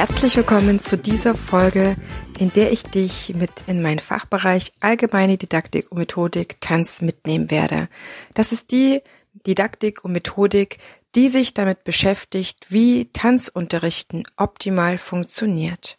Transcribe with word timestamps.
Herzlich 0.00 0.34
willkommen 0.38 0.80
zu 0.80 0.96
dieser 0.96 1.34
Folge, 1.34 1.94
in 2.38 2.50
der 2.54 2.72
ich 2.72 2.84
dich 2.84 3.34
mit 3.34 3.50
in 3.66 3.82
meinen 3.82 3.98
Fachbereich 3.98 4.72
Allgemeine 4.80 5.36
Didaktik 5.36 5.92
und 5.92 5.98
Methodik 5.98 6.58
Tanz 6.62 7.02
mitnehmen 7.02 7.50
werde. 7.50 7.90
Das 8.32 8.50
ist 8.50 8.72
die 8.72 9.02
Didaktik 9.46 10.02
und 10.02 10.12
Methodik, 10.12 10.78
die 11.14 11.28
sich 11.28 11.52
damit 11.52 11.84
beschäftigt, 11.84 12.72
wie 12.72 13.12
Tanzunterrichten 13.12 14.22
optimal 14.38 14.96
funktioniert. 14.96 15.98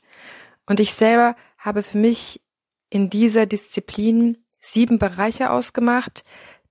Und 0.66 0.80
ich 0.80 0.96
selber 0.96 1.36
habe 1.60 1.84
für 1.84 2.00
mich 2.00 2.42
in 2.90 3.12
dieser 3.12 3.46
Disziplin 3.46 4.40
sieben 4.60 4.98
Bereiche 4.98 5.52
ausgemacht, 5.52 6.24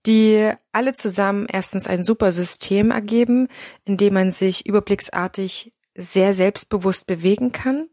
die 0.04 0.50
alle 0.72 0.94
zusammen 0.94 1.46
erstens 1.48 1.86
ein 1.86 2.02
super 2.02 2.32
System 2.32 2.90
ergeben, 2.90 3.46
in 3.84 3.98
dem 3.98 4.14
man 4.14 4.32
sich 4.32 4.66
überblicksartig 4.66 5.72
sehr 5.94 6.34
selbstbewusst 6.34 7.06
bewegen 7.06 7.52
kann. 7.52 7.88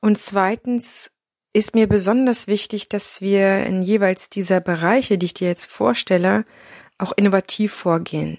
Und 0.00 0.18
zweitens 0.18 1.12
ist 1.52 1.74
mir 1.74 1.88
besonders 1.88 2.46
wichtig, 2.46 2.88
dass 2.88 3.20
wir 3.20 3.66
in 3.66 3.82
jeweils 3.82 4.30
dieser 4.30 4.60
Bereiche, 4.60 5.18
die 5.18 5.26
ich 5.26 5.34
dir 5.34 5.48
jetzt 5.48 5.70
vorstelle, 5.70 6.44
auch 6.98 7.12
innovativ 7.16 7.72
vorgehen. 7.72 8.38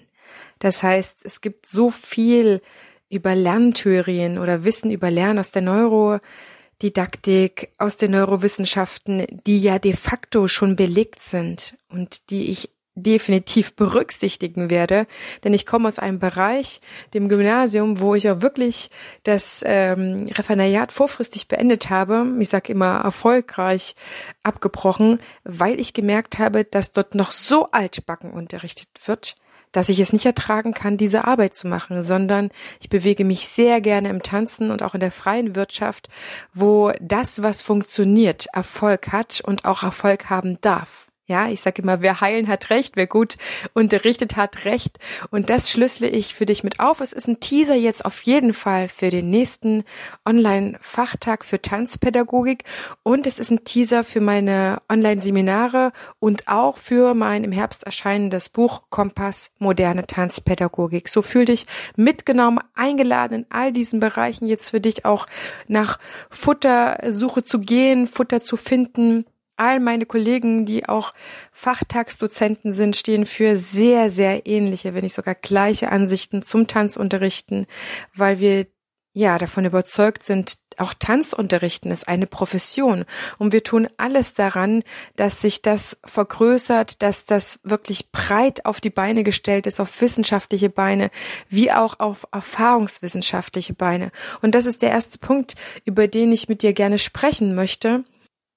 Das 0.58 0.82
heißt, 0.82 1.24
es 1.24 1.40
gibt 1.40 1.66
so 1.66 1.90
viel 1.90 2.62
über 3.10 3.34
Lerntheorien 3.34 4.38
oder 4.38 4.64
Wissen 4.64 4.90
über 4.90 5.10
Lernen 5.10 5.38
aus 5.38 5.50
der 5.50 5.62
Neurodidaktik, 5.62 7.70
aus 7.76 7.98
den 7.98 8.12
Neurowissenschaften, 8.12 9.26
die 9.46 9.60
ja 9.60 9.78
de 9.78 9.92
facto 9.92 10.48
schon 10.48 10.76
belegt 10.76 11.22
sind 11.22 11.76
und 11.88 12.30
die 12.30 12.50
ich 12.50 12.70
definitiv 12.94 13.74
berücksichtigen 13.74 14.68
werde, 14.68 15.06
denn 15.44 15.54
ich 15.54 15.64
komme 15.64 15.88
aus 15.88 15.98
einem 15.98 16.18
Bereich, 16.18 16.80
dem 17.14 17.28
Gymnasium, 17.28 18.00
wo 18.00 18.14
ich 18.14 18.28
auch 18.28 18.42
wirklich 18.42 18.90
das 19.22 19.64
ähm, 19.66 20.26
Referendariat 20.30 20.92
vorfristig 20.92 21.48
beendet 21.48 21.88
habe. 21.88 22.26
Ich 22.38 22.50
sage 22.50 22.72
immer 22.72 23.00
erfolgreich 23.00 23.94
abgebrochen, 24.42 25.20
weil 25.44 25.80
ich 25.80 25.94
gemerkt 25.94 26.38
habe, 26.38 26.64
dass 26.64 26.92
dort 26.92 27.14
noch 27.14 27.30
so 27.30 27.70
altbacken 27.70 28.30
unterrichtet 28.30 28.88
wird, 29.06 29.36
dass 29.72 29.88
ich 29.88 29.98
es 29.98 30.12
nicht 30.12 30.26
ertragen 30.26 30.74
kann, 30.74 30.98
diese 30.98 31.24
Arbeit 31.24 31.54
zu 31.54 31.66
machen, 31.66 32.02
sondern 32.02 32.50
ich 32.80 32.90
bewege 32.90 33.24
mich 33.24 33.48
sehr 33.48 33.80
gerne 33.80 34.10
im 34.10 34.22
Tanzen 34.22 34.70
und 34.70 34.82
auch 34.82 34.92
in 34.92 35.00
der 35.00 35.10
freien 35.10 35.56
Wirtschaft, 35.56 36.10
wo 36.52 36.92
das, 37.00 37.42
was 37.42 37.62
funktioniert, 37.62 38.46
Erfolg 38.52 39.12
hat 39.12 39.40
und 39.44 39.64
auch 39.64 39.82
Erfolg 39.82 40.28
haben 40.28 40.60
darf. 40.60 41.08
Ja, 41.28 41.48
ich 41.48 41.60
sage 41.60 41.82
immer, 41.82 42.02
wer 42.02 42.20
heilen 42.20 42.48
hat 42.48 42.70
recht, 42.70 42.96
wer 42.96 43.06
gut 43.06 43.36
unterrichtet 43.74 44.36
hat 44.36 44.64
recht. 44.64 44.98
Und 45.30 45.50
das 45.50 45.70
schlüssele 45.70 46.10
ich 46.10 46.34
für 46.34 46.46
dich 46.46 46.64
mit 46.64 46.80
auf. 46.80 47.00
Es 47.00 47.12
ist 47.12 47.28
ein 47.28 47.38
Teaser 47.38 47.76
jetzt 47.76 48.04
auf 48.04 48.22
jeden 48.22 48.52
Fall 48.52 48.88
für 48.88 49.08
den 49.08 49.30
nächsten 49.30 49.84
Online-Fachtag 50.26 51.44
für 51.44 51.62
Tanzpädagogik. 51.62 52.64
Und 53.04 53.28
es 53.28 53.38
ist 53.38 53.52
ein 53.52 53.62
Teaser 53.62 54.02
für 54.02 54.20
meine 54.20 54.82
Online-Seminare 54.90 55.92
und 56.18 56.48
auch 56.48 56.76
für 56.76 57.14
mein 57.14 57.44
im 57.44 57.52
Herbst 57.52 57.84
erscheinendes 57.84 58.48
Buch 58.48 58.82
Kompass 58.90 59.52
Moderne 59.60 60.08
Tanzpädagogik. 60.08 61.08
So 61.08 61.22
fühl 61.22 61.44
dich 61.44 61.66
mitgenommen, 61.94 62.58
eingeladen 62.74 63.34
in 63.34 63.46
all 63.48 63.72
diesen 63.72 64.00
Bereichen 64.00 64.48
jetzt 64.48 64.70
für 64.70 64.80
dich 64.80 65.04
auch 65.04 65.26
nach 65.68 66.00
Futtersuche 66.30 67.44
zu 67.44 67.60
gehen, 67.60 68.08
Futter 68.08 68.40
zu 68.40 68.56
finden 68.56 69.24
all 69.62 69.78
meine 69.78 70.06
Kollegen, 70.06 70.66
die 70.66 70.88
auch 70.88 71.14
Fachtagsdozenten 71.52 72.72
sind, 72.72 72.96
stehen 72.96 73.26
für 73.26 73.56
sehr, 73.56 74.10
sehr 74.10 74.46
ähnliche, 74.46 74.92
wenn 74.92 75.04
nicht 75.04 75.14
sogar 75.14 75.36
gleiche 75.36 75.90
Ansichten 75.90 76.42
zum 76.42 76.66
Tanzunterrichten, 76.66 77.66
weil 78.12 78.40
wir 78.40 78.66
ja 79.14 79.38
davon 79.38 79.64
überzeugt 79.64 80.24
sind, 80.24 80.56
auch 80.78 80.94
Tanzunterrichten 80.94 81.90
ist 81.90 82.08
eine 82.08 82.26
Profession 82.26 83.04
und 83.38 83.52
wir 83.52 83.62
tun 83.62 83.86
alles 83.98 84.34
daran, 84.34 84.82
dass 85.16 85.42
sich 85.42 85.62
das 85.62 85.98
vergrößert, 86.04 87.02
dass 87.02 87.26
das 87.26 87.60
wirklich 87.62 88.10
breit 88.10 88.64
auf 88.64 88.80
die 88.80 88.90
Beine 88.90 89.22
gestellt 89.22 89.66
ist, 89.66 89.80
auf 89.80 90.00
wissenschaftliche 90.00 90.70
Beine, 90.70 91.10
wie 91.48 91.70
auch 91.70 92.00
auf 92.00 92.26
erfahrungswissenschaftliche 92.32 93.74
Beine. 93.74 94.10
Und 94.40 94.54
das 94.54 94.66
ist 94.66 94.82
der 94.82 94.90
erste 94.90 95.18
Punkt, 95.18 95.54
über 95.84 96.08
den 96.08 96.32
ich 96.32 96.48
mit 96.48 96.62
dir 96.62 96.72
gerne 96.72 96.98
sprechen 96.98 97.54
möchte. 97.54 98.04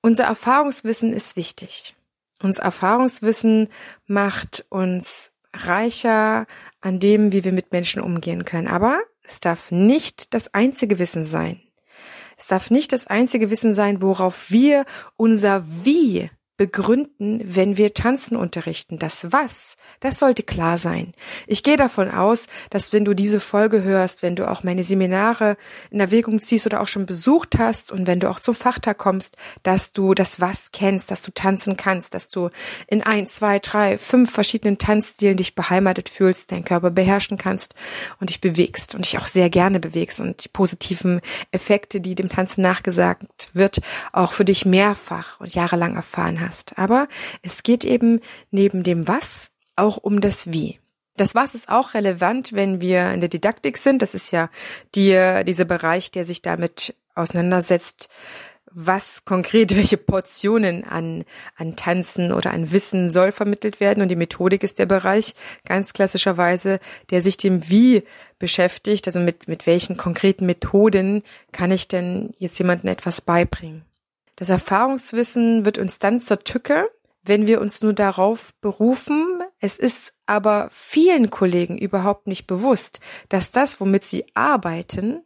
Unser 0.06 0.26
Erfahrungswissen 0.26 1.12
ist 1.12 1.36
wichtig. 1.36 1.96
Unser 2.40 2.62
Erfahrungswissen 2.62 3.70
macht 4.06 4.64
uns 4.70 5.32
reicher 5.52 6.46
an 6.80 7.00
dem, 7.00 7.32
wie 7.32 7.44
wir 7.44 7.52
mit 7.52 7.72
Menschen 7.72 8.04
umgehen 8.04 8.46
können. 8.46 8.68
Aber 8.68 9.02
es 9.24 9.40
darf 9.40 9.72
nicht 9.72 10.36
das 10.36 10.54
einzige 10.54 11.00
Wissen 11.00 11.24
sein. 11.24 11.60
Es 12.38 12.46
darf 12.46 12.70
nicht 12.70 12.92
das 12.92 13.08
einzige 13.08 13.50
Wissen 13.50 13.74
sein, 13.74 14.04
worauf 14.04 14.52
wir 14.52 14.86
unser 15.16 15.66
Wie 15.66 16.30
begründen, 16.58 17.42
wenn 17.44 17.76
wir 17.76 17.94
Tanzen 17.94 18.38
unterrichten. 18.38 18.98
Das 18.98 19.32
Was, 19.32 19.76
das 20.00 20.20
sollte 20.20 20.44
klar 20.44 20.78
sein. 20.78 21.12
Ich 21.48 21.64
gehe 21.64 21.76
davon 21.76 22.10
aus, 22.10 22.48
dass 22.70 22.94
wenn 22.94 23.04
du 23.04 23.14
diese 23.14 23.42
Folge 23.42 23.84
hörst, 23.84 24.24
wenn 24.24 24.38
du 24.38 24.50
auch 24.50 24.64
meine 24.64 24.84
Seminare 24.84 25.58
in 25.92 26.00
Erwägung 26.00 26.42
ziehst 26.42 26.66
oder 26.66 26.82
auch 26.82 26.88
schon 26.88 27.06
besucht 27.06 27.58
hast 27.58 27.92
und 27.92 28.08
wenn 28.08 28.22
du 28.22 28.30
auch 28.30 28.40
zum 28.40 28.56
Fachtag 28.56 28.98
kommst, 28.98 29.36
dass 29.64 29.92
du 29.92 30.14
das 30.14 30.40
Was 30.40 30.72
kennst, 30.72 31.12
dass 31.12 31.24
du 31.24 31.32
tanzen 31.32 31.76
kannst, 31.76 32.14
dass 32.14 32.30
du 32.30 32.50
in 32.88 33.02
ein, 33.02 33.28
zwei, 33.28 33.60
drei, 33.60 33.98
fünf 33.98 34.32
verschiedenen 34.32 34.78
Tanzstilen 34.78 35.36
dich 35.36 35.56
beheimatet 35.56 36.08
fühlst, 36.08 36.54
deinen 36.54 36.64
Körper 36.64 36.92
beherrschen 36.92 37.38
kannst 37.38 37.76
und 38.22 38.30
dich 38.30 38.40
bewegst 38.40 38.96
und 38.96 39.04
dich 39.04 39.18
auch 39.18 39.28
sehr 39.28 39.50
gerne 39.50 39.82
bewegst 39.82 40.22
und 40.22 40.46
die 40.46 40.50
positiven 40.50 41.20
Effekte, 41.52 42.00
die 42.00 42.16
dem 42.16 42.30
Tanzen 42.30 42.62
nachgesagt 42.62 43.50
wird, 43.52 43.82
auch 44.14 44.32
für 44.32 44.46
dich 44.46 44.66
mehrfach 44.66 45.42
und 45.42 45.54
jahrelang 45.54 45.96
erfahren 45.96 46.40
hast 46.40 46.45
hast. 46.46 46.78
Aber 46.78 47.08
es 47.42 47.64
geht 47.64 47.84
eben 47.84 48.20
neben 48.52 48.84
dem 48.84 49.08
Was 49.08 49.52
auch 49.76 49.98
um 49.98 50.22
das 50.22 50.52
Wie. 50.52 50.80
Das 51.18 51.34
Was 51.34 51.56
ist 51.56 51.70
auch 51.70 51.94
relevant, 51.94 52.54
wenn 52.54 52.82
wir 52.82 53.12
in 53.12 53.22
der 53.22 53.30
Didaktik 53.30 53.78
sind. 53.78 54.02
Das 54.02 54.14
ist 54.14 54.32
ja 54.32 54.50
die, 54.96 55.44
dieser 55.46 55.66
Bereich, 55.66 56.12
der 56.12 56.26
sich 56.26 56.42
damit 56.42 56.96
auseinandersetzt, 57.16 58.10
was 58.76 59.24
konkret, 59.24 59.76
welche 59.78 59.98
Portionen 59.98 60.84
an, 60.84 61.24
an 61.56 61.76
Tanzen 61.76 62.32
oder 62.32 62.52
an 62.52 62.72
Wissen 62.72 63.10
soll 63.10 63.32
vermittelt 63.32 63.80
werden. 63.80 64.02
Und 64.02 64.10
die 64.10 64.18
Methodik 64.18 64.64
ist 64.64 64.78
der 64.78 64.86
Bereich 64.86 65.34
ganz 65.66 65.94
klassischerweise, 65.94 66.80
der 67.10 67.22
sich 67.22 67.38
dem 67.38 67.68
Wie 67.70 68.04
beschäftigt. 68.38 69.08
Also 69.08 69.20
mit, 69.20 69.48
mit 69.48 69.66
welchen 69.66 69.98
konkreten 69.98 70.46
Methoden 70.46 71.24
kann 71.52 71.72
ich 71.72 71.88
denn 71.88 72.34
jetzt 72.38 72.60
jemandem 72.60 72.92
etwas 72.92 73.22
beibringen. 73.22 73.86
Das 74.36 74.50
Erfahrungswissen 74.50 75.66
wird 75.66 75.78
uns 75.78 76.00
dann 76.00 76.20
zur 76.20 76.40
Tücke, 76.44 76.90
wenn 77.24 77.48
wir 77.48 77.62
uns 77.62 77.82
nur 77.82 77.94
darauf 77.94 78.54
berufen. 78.62 79.40
Es 79.60 79.80
ist 79.80 80.14
aber 80.26 80.68
vielen 80.72 81.30
Kollegen 81.30 81.78
überhaupt 81.78 82.28
nicht 82.28 82.46
bewusst, 82.46 83.00
dass 83.30 83.52
das, 83.52 83.80
womit 83.80 84.04
sie 84.04 84.26
arbeiten, 84.34 85.24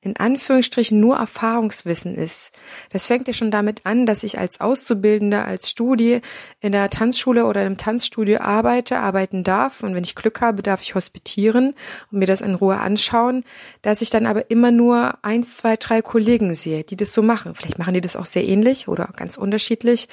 in 0.00 0.16
Anführungsstrichen 0.16 1.00
nur 1.00 1.16
Erfahrungswissen 1.16 2.14
ist. 2.14 2.52
Das 2.90 3.08
fängt 3.08 3.26
ja 3.26 3.34
schon 3.34 3.50
damit 3.50 3.84
an, 3.84 4.06
dass 4.06 4.22
ich 4.22 4.38
als 4.38 4.60
Auszubildender, 4.60 5.44
als 5.44 5.68
Studie 5.68 6.20
in 6.60 6.72
der 6.72 6.88
Tanzschule 6.88 7.46
oder 7.46 7.66
im 7.66 7.76
Tanzstudio 7.76 8.38
arbeite, 8.38 8.98
arbeiten 8.98 9.42
darf 9.42 9.82
und 9.82 9.94
wenn 9.94 10.04
ich 10.04 10.14
Glück 10.14 10.40
habe, 10.40 10.62
darf 10.62 10.82
ich 10.82 10.94
hospitieren 10.94 11.74
und 12.12 12.18
mir 12.18 12.26
das 12.26 12.42
in 12.42 12.54
Ruhe 12.54 12.78
anschauen, 12.78 13.44
dass 13.82 14.00
ich 14.00 14.10
dann 14.10 14.26
aber 14.26 14.50
immer 14.50 14.70
nur 14.70 15.18
eins, 15.22 15.56
zwei, 15.56 15.76
drei 15.76 16.00
Kollegen 16.00 16.54
sehe, 16.54 16.84
die 16.84 16.96
das 16.96 17.12
so 17.12 17.22
machen. 17.22 17.54
Vielleicht 17.56 17.78
machen 17.78 17.94
die 17.94 18.00
das 18.00 18.16
auch 18.16 18.26
sehr 18.26 18.46
ähnlich 18.46 18.86
oder 18.86 19.10
ganz 19.16 19.36
unterschiedlich. 19.36 20.08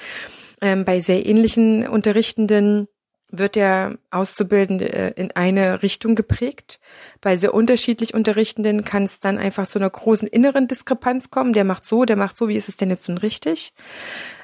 Ähm, 0.62 0.84
bei 0.84 1.00
sehr 1.00 1.26
ähnlichen 1.26 1.86
Unterrichtenden 1.86 2.88
wird 3.30 3.56
der 3.56 3.98
Auszubildende 4.10 4.92
äh, 4.92 5.12
in 5.20 5.32
eine 5.32 5.82
Richtung 5.82 6.14
geprägt. 6.14 6.78
Bei 7.20 7.36
sehr 7.36 7.54
unterschiedlich 7.54 8.14
Unterrichtenden 8.14 8.84
kann 8.84 9.04
es 9.04 9.20
dann 9.20 9.38
einfach 9.38 9.66
zu 9.66 9.78
einer 9.78 9.90
großen 9.90 10.28
inneren 10.28 10.68
Diskrepanz 10.68 11.30
kommen. 11.30 11.52
Der 11.52 11.64
macht 11.64 11.84
so, 11.84 12.04
der 12.04 12.16
macht 12.16 12.36
so, 12.36 12.48
wie 12.48 12.56
ist 12.56 12.68
es 12.68 12.76
denn 12.76 12.90
jetzt 12.90 13.08
nun 13.08 13.18
richtig? 13.18 13.72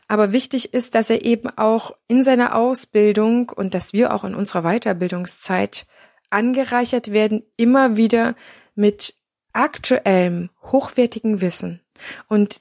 Aber 0.08 0.32
wichtig 0.32 0.74
ist, 0.74 0.94
dass 0.94 1.10
er 1.10 1.24
eben 1.24 1.48
auch 1.56 1.96
in 2.08 2.22
seiner 2.24 2.56
Ausbildung 2.56 3.48
und 3.50 3.74
dass 3.74 3.92
wir 3.92 4.12
auch 4.12 4.24
in 4.24 4.34
unserer 4.34 4.62
Weiterbildungszeit 4.62 5.86
angereichert 6.30 7.12
werden, 7.12 7.42
immer 7.56 7.96
wieder 7.96 8.34
mit 8.74 9.14
aktuellem, 9.52 10.50
hochwertigem 10.62 11.40
Wissen. 11.40 11.80
Und 12.28 12.58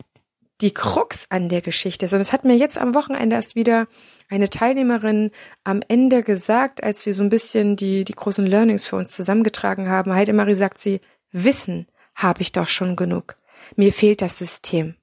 die 0.61 0.73
Krux 0.73 1.25
an 1.29 1.49
der 1.49 1.61
Geschichte 1.61 2.05
ist. 2.05 2.13
Und 2.13 2.19
das 2.19 2.33
hat 2.33 2.45
mir 2.45 2.55
jetzt 2.55 2.77
am 2.77 2.93
Wochenende 2.93 3.35
erst 3.35 3.55
wieder 3.55 3.87
eine 4.29 4.49
Teilnehmerin 4.49 5.31
am 5.63 5.81
Ende 5.87 6.23
gesagt, 6.23 6.83
als 6.83 7.05
wir 7.05 7.13
so 7.13 7.23
ein 7.23 7.29
bisschen 7.29 7.75
die, 7.75 8.05
die 8.05 8.13
großen 8.13 8.45
Learnings 8.45 8.85
für 8.85 8.95
uns 8.95 9.11
zusammengetragen 9.11 9.89
haben. 9.89 10.13
Heidemarie 10.13 10.55
sagt 10.55 10.77
sie, 10.77 11.01
Wissen 11.31 11.87
habe 12.15 12.41
ich 12.41 12.51
doch 12.51 12.67
schon 12.67 12.95
genug. 12.95 13.37
Mir 13.75 13.93
fehlt 13.93 14.21
das 14.21 14.37
System. 14.37 14.95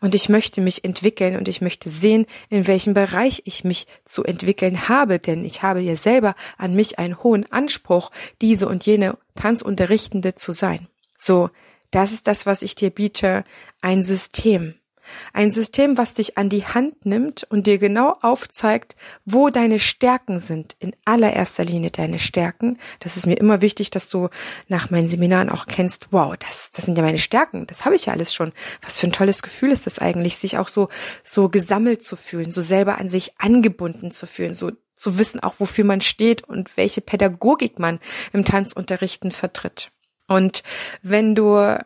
Und 0.00 0.14
ich 0.14 0.28
möchte 0.28 0.60
mich 0.60 0.84
entwickeln 0.84 1.36
und 1.36 1.46
ich 1.46 1.60
möchte 1.60 1.90
sehen, 1.90 2.26
in 2.48 2.66
welchem 2.66 2.94
Bereich 2.94 3.42
ich 3.44 3.62
mich 3.62 3.86
zu 4.04 4.24
entwickeln 4.24 4.88
habe, 4.88 5.20
denn 5.20 5.44
ich 5.44 5.62
habe 5.62 5.80
ja 5.80 5.94
selber 5.94 6.34
an 6.58 6.74
mich 6.74 6.98
einen 6.98 7.22
hohen 7.22 7.50
Anspruch, 7.52 8.10
diese 8.40 8.68
und 8.68 8.84
jene 8.84 9.16
Tanzunterrichtende 9.36 10.34
zu 10.34 10.52
sein. 10.52 10.88
So, 11.16 11.50
das 11.90 12.12
ist 12.12 12.26
das, 12.26 12.46
was 12.46 12.62
ich 12.62 12.74
dir 12.74 12.90
biete, 12.90 13.44
ein 13.80 14.02
System. 14.02 14.74
Ein 15.32 15.50
System, 15.50 15.98
was 15.98 16.14
dich 16.14 16.38
an 16.38 16.48
die 16.48 16.64
Hand 16.64 17.06
nimmt 17.06 17.44
und 17.44 17.66
dir 17.66 17.78
genau 17.78 18.16
aufzeigt, 18.22 18.96
wo 19.24 19.48
deine 19.50 19.78
Stärken 19.78 20.38
sind. 20.38 20.76
In 20.78 20.94
allererster 21.04 21.64
Linie 21.64 21.90
deine 21.90 22.18
Stärken. 22.18 22.78
Das 23.00 23.16
ist 23.16 23.26
mir 23.26 23.36
immer 23.38 23.60
wichtig, 23.60 23.90
dass 23.90 24.08
du 24.08 24.28
nach 24.68 24.90
meinen 24.90 25.06
Seminaren 25.06 25.50
auch 25.50 25.66
kennst, 25.66 26.08
wow, 26.10 26.36
das, 26.36 26.70
das 26.70 26.86
sind 26.86 26.96
ja 26.96 27.04
meine 27.04 27.18
Stärken. 27.18 27.66
Das 27.66 27.84
habe 27.84 27.96
ich 27.96 28.06
ja 28.06 28.12
alles 28.12 28.34
schon. 28.34 28.52
Was 28.82 28.98
für 28.98 29.06
ein 29.06 29.12
tolles 29.12 29.42
Gefühl 29.42 29.70
ist 29.70 29.86
das 29.86 29.98
eigentlich, 29.98 30.36
sich 30.36 30.58
auch 30.58 30.68
so, 30.68 30.88
so 31.24 31.48
gesammelt 31.48 32.02
zu 32.02 32.16
fühlen, 32.16 32.50
so 32.50 32.62
selber 32.62 32.98
an 32.98 33.08
sich 33.08 33.32
angebunden 33.38 34.10
zu 34.10 34.26
fühlen, 34.26 34.54
so 34.54 34.72
zu 34.94 35.18
wissen 35.18 35.40
auch, 35.40 35.54
wofür 35.58 35.84
man 35.84 36.02
steht 36.02 36.44
und 36.44 36.76
welche 36.76 37.00
Pädagogik 37.00 37.78
man 37.78 37.98
im 38.32 38.44
Tanzunterrichten 38.44 39.32
vertritt. 39.32 39.90
Und 40.28 40.62
wenn 41.02 41.34
du 41.34 41.78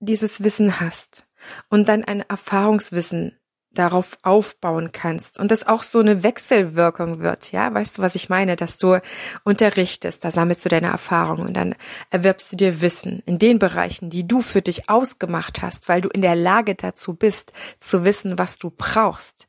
dieses 0.00 0.42
Wissen 0.42 0.80
hast, 0.80 1.26
und 1.68 1.88
dann 1.88 2.04
ein 2.04 2.20
Erfahrungswissen 2.20 3.38
darauf 3.78 4.18
aufbauen 4.22 4.90
kannst 4.92 5.38
und 5.38 5.50
das 5.50 5.66
auch 5.66 5.82
so 5.82 5.98
eine 5.98 6.22
Wechselwirkung 6.22 7.20
wird, 7.20 7.52
ja, 7.52 7.72
weißt 7.72 7.98
du, 7.98 8.02
was 8.02 8.14
ich 8.14 8.28
meine, 8.28 8.56
dass 8.56 8.78
du 8.78 9.00
unterrichtest, 9.44 10.24
da 10.24 10.30
sammelst 10.30 10.64
du 10.64 10.68
deine 10.68 10.88
Erfahrungen 10.88 11.48
und 11.48 11.54
dann 11.54 11.74
erwirbst 12.10 12.52
du 12.52 12.56
dir 12.56 12.80
Wissen 12.80 13.22
in 13.26 13.38
den 13.38 13.58
Bereichen, 13.58 14.10
die 14.10 14.26
du 14.26 14.40
für 14.40 14.62
dich 14.62 14.88
ausgemacht 14.88 15.62
hast, 15.62 15.88
weil 15.88 16.00
du 16.00 16.08
in 16.08 16.22
der 16.22 16.36
Lage 16.36 16.74
dazu 16.74 17.14
bist, 17.14 17.52
zu 17.78 18.04
wissen, 18.04 18.38
was 18.38 18.58
du 18.58 18.70
brauchst 18.70 19.46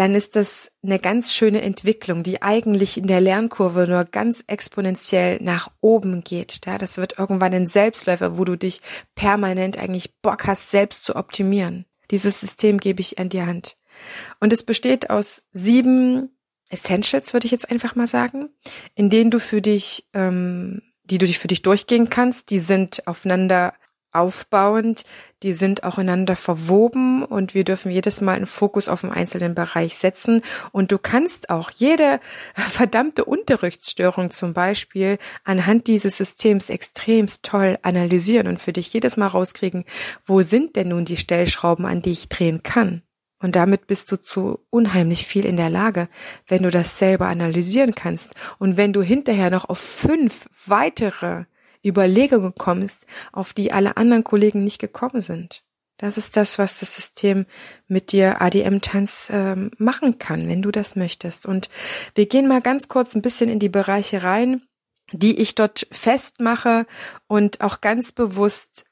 dann 0.00 0.14
ist 0.14 0.34
das 0.34 0.72
eine 0.82 0.98
ganz 0.98 1.34
schöne 1.34 1.60
Entwicklung, 1.60 2.22
die 2.22 2.40
eigentlich 2.40 2.96
in 2.96 3.06
der 3.06 3.20
Lernkurve 3.20 3.86
nur 3.86 4.04
ganz 4.04 4.42
exponentiell 4.46 5.38
nach 5.42 5.70
oben 5.82 6.24
geht. 6.24 6.60
Ja, 6.64 6.78
das 6.78 6.96
wird 6.96 7.18
irgendwann 7.18 7.52
ein 7.52 7.66
Selbstläufer, 7.66 8.38
wo 8.38 8.46
du 8.46 8.56
dich 8.56 8.80
permanent 9.14 9.76
eigentlich 9.76 10.14
Bock 10.22 10.46
hast, 10.46 10.70
selbst 10.70 11.04
zu 11.04 11.16
optimieren. 11.16 11.84
Dieses 12.10 12.40
System 12.40 12.78
gebe 12.78 13.02
ich 13.02 13.18
an 13.18 13.28
die 13.28 13.42
Hand. 13.42 13.76
Und 14.40 14.54
es 14.54 14.62
besteht 14.62 15.10
aus 15.10 15.44
sieben 15.50 16.30
Essentials, 16.70 17.34
würde 17.34 17.44
ich 17.44 17.52
jetzt 17.52 17.70
einfach 17.70 17.94
mal 17.94 18.06
sagen, 18.06 18.48
in 18.94 19.10
denen 19.10 19.30
du 19.30 19.38
für 19.38 19.60
dich, 19.60 20.08
ähm, 20.14 20.80
die 21.04 21.18
du 21.18 21.26
dich 21.26 21.38
für 21.38 21.48
dich 21.48 21.60
durchgehen 21.60 22.08
kannst. 22.08 22.48
Die 22.48 22.58
sind 22.58 23.06
aufeinander 23.06 23.74
aufbauend, 24.12 25.04
die 25.42 25.52
sind 25.52 25.84
auch 25.84 25.98
ineinander 25.98 26.36
verwoben 26.36 27.24
und 27.24 27.54
wir 27.54 27.64
dürfen 27.64 27.90
jedes 27.90 28.20
Mal 28.20 28.36
einen 28.36 28.46
Fokus 28.46 28.88
auf 28.88 29.04
einen 29.04 29.12
einzelnen 29.12 29.54
Bereich 29.54 29.96
setzen 29.96 30.42
und 30.72 30.92
du 30.92 30.98
kannst 30.98 31.50
auch 31.50 31.70
jede 31.70 32.20
verdammte 32.54 33.24
Unterrichtsstörung 33.24 34.30
zum 34.30 34.52
Beispiel 34.52 35.18
anhand 35.44 35.86
dieses 35.86 36.16
Systems 36.16 36.70
extremst 36.70 37.44
toll 37.44 37.78
analysieren 37.82 38.48
und 38.48 38.60
für 38.60 38.72
dich 38.72 38.92
jedes 38.92 39.16
Mal 39.16 39.28
rauskriegen, 39.28 39.84
wo 40.26 40.42
sind 40.42 40.76
denn 40.76 40.88
nun 40.88 41.04
die 41.04 41.16
Stellschrauben, 41.16 41.86
an 41.86 42.02
die 42.02 42.12
ich 42.12 42.28
drehen 42.28 42.62
kann. 42.62 43.02
Und 43.42 43.56
damit 43.56 43.86
bist 43.86 44.12
du 44.12 44.20
zu 44.20 44.60
unheimlich 44.68 45.26
viel 45.26 45.46
in 45.46 45.56
der 45.56 45.70
Lage, 45.70 46.08
wenn 46.46 46.62
du 46.62 46.70
das 46.70 46.98
selber 46.98 47.26
analysieren 47.28 47.94
kannst. 47.94 48.32
Und 48.58 48.76
wenn 48.76 48.92
du 48.92 49.02
hinterher 49.02 49.48
noch 49.48 49.68
auf 49.68 49.78
fünf 49.78 50.48
weitere 50.66 51.44
Überlegungen 51.84 52.54
kommst, 52.54 53.06
auf 53.32 53.52
die 53.52 53.72
alle 53.72 53.96
anderen 53.96 54.24
Kollegen 54.24 54.64
nicht 54.64 54.78
gekommen 54.78 55.20
sind. 55.20 55.62
Das 56.00 56.16
ist 56.16 56.36
das, 56.36 56.58
was 56.58 56.78
das 56.80 56.94
System 56.94 57.44
mit 57.86 58.12
dir 58.12 58.40
ADM-Tanz 58.40 59.30
ähm, 59.32 59.70
machen 59.76 60.18
kann, 60.18 60.48
wenn 60.48 60.62
du 60.62 60.70
das 60.70 60.96
möchtest. 60.96 61.44
Und 61.44 61.68
wir 62.14 62.26
gehen 62.26 62.48
mal 62.48 62.62
ganz 62.62 62.88
kurz 62.88 63.14
ein 63.14 63.20
bisschen 63.20 63.50
in 63.50 63.58
die 63.58 63.68
Bereiche 63.68 64.22
rein, 64.22 64.62
die 65.12 65.38
ich 65.38 65.54
dort 65.54 65.86
festmache 65.90 66.86
und 67.26 67.60
auch 67.60 67.82
ganz 67.82 68.12
bewusst 68.12 68.84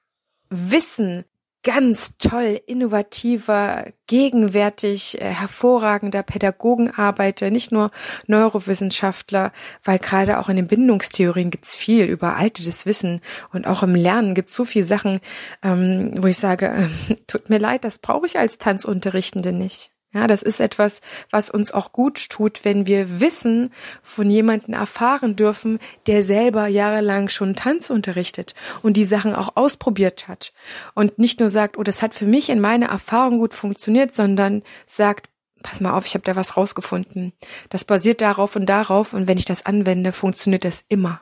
Wissen 0.51 1.25
ganz 1.69 2.17
toll, 2.17 2.63
innovativer, 2.67 3.85
gegenwärtig, 4.07 5.21
äh, 5.21 5.27
hervorragender 5.27 6.23
Pädagogen 6.23 6.91
arbeite, 6.91 7.51
nicht 7.51 7.73
nur 7.73 7.91
Neurowissenschaftler, 8.27 9.53
weil 9.85 9.99
gerade 9.99 10.39
auch 10.39 10.49
in 10.49 10.57
den 10.57 10.67
Bindungstheorien 10.67 11.51
gibt's 11.51 11.77
viel 11.77 12.07
überaltetes 12.07 12.87
Wissen 12.87 13.21
und 13.53 13.67
auch 13.67 13.83
im 13.83 13.95
Lernen 13.95 14.33
gibt's 14.33 14.55
so 14.55 14.65
viele 14.65 14.87
Sachen, 14.87 15.21
ähm, 15.63 16.13
wo 16.17 16.27
ich 16.27 16.39
sage, 16.39 16.89
tut 17.27 17.51
mir 17.51 17.59
leid, 17.59 17.85
das 17.85 17.99
brauche 17.99 18.25
ich 18.25 18.39
als 18.39 18.57
Tanzunterrichtende 18.57 19.53
nicht. 19.53 19.91
Ja, 20.15 20.27
das 20.27 20.43
ist 20.43 20.59
etwas, 20.59 21.03
was 21.31 21.51
uns 21.51 21.73
auch 21.73 21.93
gut 21.93 22.31
tut, 22.31 22.65
wenn 22.65 22.87
wir 22.87 23.21
Wissen 23.21 23.71
von 24.03 24.31
jemanden 24.31 24.73
erfahren 24.73 25.37
dürfen, 25.37 25.79
der 26.07 26.23
selber 26.23 26.67
jahrelang 26.67 27.29
schon 27.29 27.57
Tanz 27.57 27.91
unterrichtet 27.91 28.55
und 28.83 28.97
die 28.97 29.05
Sachen 29.05 29.35
auch 29.35 29.57
ausprobiert 29.57 30.27
hat 30.27 30.55
und 30.95 31.19
nicht 31.19 31.41
nur 31.41 31.51
sagt, 31.51 31.77
oh, 31.77 31.83
das 31.83 32.01
hat 32.01 32.15
für 32.15 32.25
mich 32.25 32.49
in 32.49 32.59
meiner 32.59 32.87
Erfahrung 32.87 33.39
gut 33.39 33.53
funktioniert, 33.53 34.15
sondern 34.15 34.63
sagt, 34.87 35.29
pass 35.63 35.81
mal 35.81 35.93
auf, 35.93 36.07
ich 36.07 36.15
habe 36.15 36.25
da 36.25 36.37
was 36.37 36.57
rausgefunden. 36.57 37.35
Das 37.69 37.85
basiert 37.85 38.23
darauf 38.23 38.57
und 38.57 38.65
darauf 38.65 39.13
und 39.13 39.29
wenn 39.29 39.37
ich 39.37 39.45
das 39.45 39.67
anwende, 39.67 40.13
funktioniert 40.13 40.65
das 40.65 40.85
immer. 40.89 41.21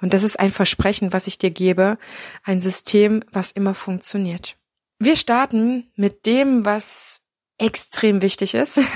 Und 0.00 0.12
das 0.12 0.24
ist 0.24 0.40
ein 0.40 0.50
Versprechen, 0.50 1.12
was 1.12 1.28
ich 1.28 1.38
dir 1.38 1.50
gebe, 1.50 1.98
ein 2.42 2.60
System, 2.60 3.22
was 3.30 3.52
immer 3.52 3.74
funktioniert. 3.74 4.56
Wir 4.98 5.16
starten 5.16 5.90
mit 5.96 6.26
dem, 6.26 6.64
was 6.64 7.23
extrem 7.58 8.22
wichtig 8.22 8.54
ist. 8.54 8.80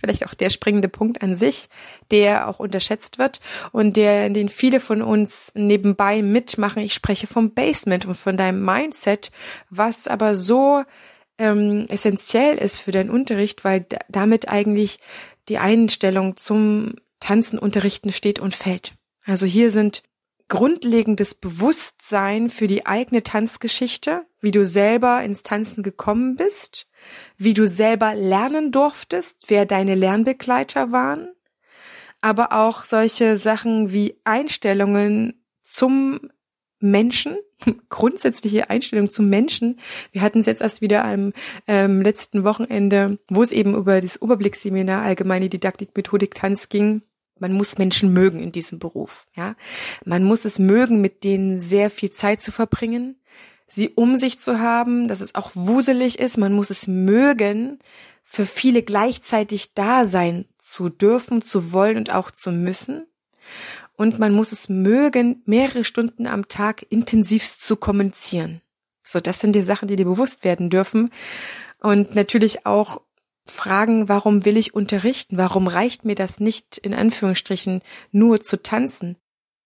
Vielleicht 0.00 0.26
auch 0.26 0.34
der 0.34 0.50
springende 0.50 0.88
Punkt 0.88 1.22
an 1.22 1.34
sich, 1.34 1.68
der 2.12 2.48
auch 2.48 2.60
unterschätzt 2.60 3.18
wird 3.18 3.40
und 3.72 3.96
der, 3.96 4.30
den 4.30 4.48
viele 4.48 4.78
von 4.78 5.02
uns 5.02 5.52
nebenbei 5.56 6.22
mitmachen. 6.22 6.82
Ich 6.82 6.94
spreche 6.94 7.26
vom 7.26 7.52
Basement 7.52 8.06
und 8.06 8.14
von 8.14 8.36
deinem 8.36 8.64
Mindset, 8.64 9.32
was 9.70 10.06
aber 10.06 10.36
so 10.36 10.84
ähm, 11.38 11.86
essentiell 11.88 12.56
ist 12.58 12.78
für 12.78 12.92
deinen 12.92 13.10
Unterricht, 13.10 13.64
weil 13.64 13.86
damit 14.08 14.48
eigentlich 14.48 14.98
die 15.48 15.58
Einstellung 15.58 16.36
zum 16.36 16.94
Tanzen 17.18 17.58
unterrichten 17.58 18.12
steht 18.12 18.38
und 18.38 18.54
fällt. 18.54 18.94
Also 19.24 19.46
hier 19.46 19.72
sind 19.72 20.04
grundlegendes 20.48 21.34
Bewusstsein 21.34 22.50
für 22.50 22.66
die 22.66 22.86
eigene 22.86 23.22
Tanzgeschichte, 23.22 24.24
wie 24.40 24.50
du 24.50 24.64
selber 24.64 25.22
ins 25.22 25.42
Tanzen 25.42 25.82
gekommen 25.82 26.36
bist, 26.36 26.88
wie 27.36 27.54
du 27.54 27.66
selber 27.66 28.14
lernen 28.14 28.72
durftest, 28.72 29.44
wer 29.48 29.66
deine 29.66 29.94
Lernbegleiter 29.94 30.92
waren, 30.92 31.28
aber 32.20 32.52
auch 32.52 32.84
solche 32.84 33.38
Sachen 33.38 33.92
wie 33.92 34.20
Einstellungen 34.24 35.44
zum 35.62 36.20
Menschen, 36.80 37.36
grundsätzliche 37.88 38.70
Einstellung 38.70 39.10
zum 39.10 39.28
Menschen. 39.28 39.78
Wir 40.12 40.22
hatten 40.22 40.38
es 40.38 40.46
jetzt 40.46 40.62
erst 40.62 40.80
wieder 40.80 41.04
am 41.04 41.32
ähm, 41.66 42.00
letzten 42.00 42.44
Wochenende, 42.44 43.18
wo 43.28 43.42
es 43.42 43.52
eben 43.52 43.74
über 43.74 44.00
das 44.00 44.16
Überblicksseminar 44.16 45.02
Allgemeine 45.02 45.48
Didaktik, 45.48 45.96
Methodik, 45.96 46.34
Tanz 46.34 46.68
ging. 46.68 47.02
Man 47.40 47.52
muss 47.52 47.78
Menschen 47.78 48.12
mögen 48.12 48.40
in 48.40 48.50
diesem 48.50 48.80
Beruf, 48.80 49.26
ja. 49.36 49.54
Man 50.04 50.24
muss 50.24 50.44
es 50.44 50.58
mögen, 50.58 51.00
mit 51.00 51.22
denen 51.22 51.60
sehr 51.60 51.88
viel 51.88 52.10
Zeit 52.10 52.42
zu 52.42 52.50
verbringen, 52.50 53.16
sie 53.68 53.90
um 53.90 54.16
sich 54.16 54.40
zu 54.40 54.58
haben, 54.58 55.06
dass 55.06 55.20
es 55.20 55.34
auch 55.34 55.50
wuselig 55.54 56.18
ist. 56.18 56.38
Man 56.38 56.52
muss 56.52 56.70
es 56.70 56.88
mögen, 56.88 57.78
für 58.24 58.46
viele 58.46 58.82
gleichzeitig 58.82 59.74
da 59.74 60.06
sein 60.06 60.46
zu 60.58 60.88
dürfen, 60.88 61.42
zu 61.42 61.72
wollen 61.72 61.96
und 61.96 62.10
auch 62.10 62.30
zu 62.30 62.50
müssen. 62.50 63.06
Und 63.96 64.18
man 64.18 64.32
muss 64.32 64.52
es 64.52 64.68
mögen, 64.68 65.42
mehrere 65.44 65.84
Stunden 65.84 66.26
am 66.26 66.48
Tag 66.48 66.84
intensivst 66.90 67.62
zu 67.62 67.76
kommunizieren. 67.76 68.60
So, 69.02 69.20
das 69.20 69.40
sind 69.40 69.54
die 69.54 69.60
Sachen, 69.60 69.88
die 69.88 69.96
dir 69.96 70.04
bewusst 70.04 70.44
werden 70.44 70.70
dürfen. 70.70 71.10
Und 71.80 72.14
natürlich 72.14 72.66
auch 72.66 73.00
fragen, 73.46 74.08
warum 74.08 74.44
will 74.44 74.56
ich 74.56 74.74
unterrichten? 74.74 75.36
Warum 75.38 75.66
reicht 75.66 76.04
mir 76.04 76.14
das 76.14 76.40
nicht, 76.40 76.76
in 76.76 76.94
Anführungsstrichen, 76.94 77.82
nur 78.12 78.42
zu 78.42 78.62
tanzen? 78.62 79.16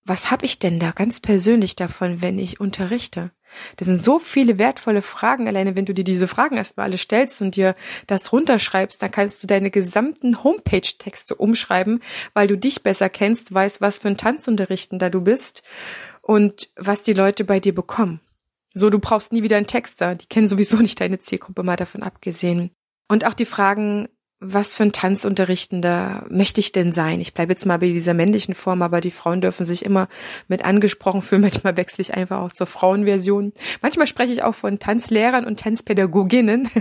Was 0.05 0.31
habe 0.31 0.47
ich 0.47 0.59
denn 0.59 0.79
da 0.79 0.93
ganz 0.93 1.21
persönlich 1.21 1.77
davon, 1.77 2.23
wenn 2.23 2.39
ich 2.39 2.61
unterrichte? 2.61 3.33
Das 3.77 3.89
sind 3.89 4.03
so 4.03 4.19
viele 4.19 4.59
wertvolle 4.59 5.03
Fragen. 5.03 5.49
Alleine 5.49 5.77
wenn 5.77 5.85
du 5.85 5.95
dir 5.95 6.05
diese 6.05 6.29
Fragen 6.29 6.57
erstmal 6.57 6.87
alle 6.87 6.99
stellst 6.99 7.43
und 7.43 7.57
dir 7.57 7.75
das 8.07 8.33
runterschreibst, 8.33 9.03
dann 9.03 9.11
kannst 9.11 9.43
du 9.43 9.47
deine 9.47 9.71
gesamten 9.71 10.43
Homepage-Texte 10.43 11.35
umschreiben, 11.35 12.01
weil 12.35 12.47
du 12.49 12.57
dich 12.57 12.83
besser 12.83 13.09
kennst, 13.09 13.53
weißt, 13.53 13.81
was 13.81 13.99
für 13.99 14.09
ein 14.09 14.17
Tanzunterrichten 14.17 14.99
da 14.99 15.11
du 15.11 15.21
bist 15.21 15.63
und 16.21 16.71
was 16.77 17.03
die 17.03 17.13
Leute 17.13 17.45
bei 17.45 17.61
dir 17.61 17.75
bekommen. 17.75 18.21
So, 18.75 18.91
du 18.91 18.99
brauchst 18.99 19.33
nie 19.33 19.43
wieder 19.43 19.57
einen 19.57 19.67
Texter. 19.67 20.15
Die 20.15 20.27
kennen 20.27 20.49
sowieso 20.49 20.79
nicht 20.79 21.01
deine 21.01 21.19
Zielgruppe, 21.19 21.63
mal 21.63 21.77
davon 21.77 22.03
abgesehen. 22.03 22.71
Und 23.09 23.27
auch 23.27 23.35
die 23.35 23.45
Fragen, 23.45 24.09
was 24.45 24.75
für 24.75 24.83
ein 24.83 24.93
Tanzunterrichtender 24.93 26.27
möchte 26.29 26.61
ich 26.61 26.73
denn 26.73 26.91
sein? 26.91 27.21
Ich 27.21 27.33
bleibe 27.33 27.53
jetzt 27.53 27.65
mal 27.65 27.79
bei 27.79 27.87
dieser 27.87 28.13
männlichen 28.13 28.55
Form, 28.55 28.83
aber 28.83 29.01
die 29.01 29.13
Frauen 29.13 29.41
dürfen 29.41 29.65
sich 29.65 29.85
immer 29.85 30.09
mit 30.49 30.65
angesprochen 30.65 31.23
fühlen. 31.23 31.41
Manchmal 31.43 31.77
wechsle 31.77 32.03
ich 32.03 32.15
einfach 32.15 32.41
auch 32.41 32.53
zur 32.53 32.67
Frauenversion. 32.67 33.53
Manchmal 33.83 34.09
spreche 34.09 34.33
ich 34.33 34.43
auch 34.43 34.55
von 34.55 34.79
Tanzlehrern 34.79 35.45
und 35.45 35.61
Tanzpädagoginnen. 35.61 36.69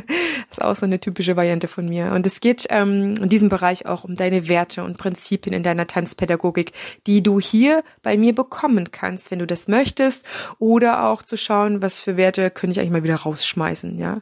Das 0.50 0.58
ist 0.58 0.63
auch 0.65 0.75
so 0.75 0.86
eine 0.86 1.00
typische 1.00 1.38
Variante 1.38 1.70
von 1.70 1.88
mir. 1.88 2.12
Und 2.12 2.27
es 2.27 2.41
geht 2.41 2.68
ähm, 2.70 3.15
in 3.22 3.30
diesem 3.30 3.48
Bereich 3.48 3.86
auch 3.86 4.03
um 4.03 4.15
deine 4.15 4.50
Werte 4.50 4.84
und 4.84 4.98
Prinzipien 4.98 5.53
in 5.53 5.63
deiner 5.63 5.88
Tanzpädagogik, 5.88 6.74
die 7.08 7.24
du 7.24 7.39
hier 7.39 7.84
bei 8.01 8.18
mir 8.18 8.36
bekommen 8.36 8.91
kannst, 8.91 9.32
wenn 9.32 9.39
du 9.39 9.48
das 9.48 9.70
möchtest. 9.70 10.25
Oder 10.60 11.06
auch 11.06 11.22
zu 11.22 11.38
schauen, 11.38 11.82
was 11.82 12.01
für 12.01 12.18
Werte 12.18 12.51
könnte 12.51 12.74
ich 12.74 12.80
eigentlich 12.80 12.91
mal 12.91 13.03
wieder 13.03 13.15
rausschmeißen. 13.15 13.98
Ja, 13.98 14.22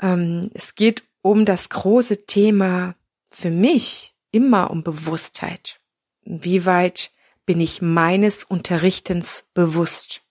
ähm, 0.00 0.50
Es 0.54 0.74
geht 0.74 1.02
um 1.26 1.44
das 1.44 1.68
große 1.70 2.26
Thema 2.26 2.94
für 3.30 3.50
mich 3.50 4.14
immer 4.30 4.70
um 4.70 4.84
Bewusstheit. 4.84 5.80
Inwieweit 6.22 7.10
bin 7.46 7.60
ich 7.60 7.82
meines 7.82 8.44
Unterrichtens 8.44 9.48
bewusst? 9.52 10.22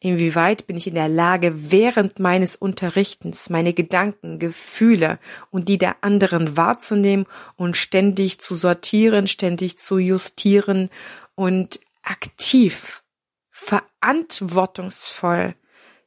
Inwieweit 0.00 0.66
bin 0.66 0.78
ich 0.78 0.86
in 0.86 0.94
der 0.94 1.10
Lage, 1.10 1.70
während 1.70 2.18
meines 2.18 2.56
Unterrichtens 2.56 3.50
meine 3.50 3.74
Gedanken, 3.74 4.38
Gefühle 4.38 5.18
und 5.50 5.68
die 5.68 5.76
der 5.76 6.02
anderen 6.02 6.56
wahrzunehmen 6.56 7.26
und 7.56 7.76
ständig 7.76 8.40
zu 8.40 8.54
sortieren, 8.54 9.26
ständig 9.26 9.76
zu 9.76 9.98
justieren 9.98 10.88
und 11.34 11.78
aktiv, 12.02 13.02
verantwortungsvoll 13.50 15.56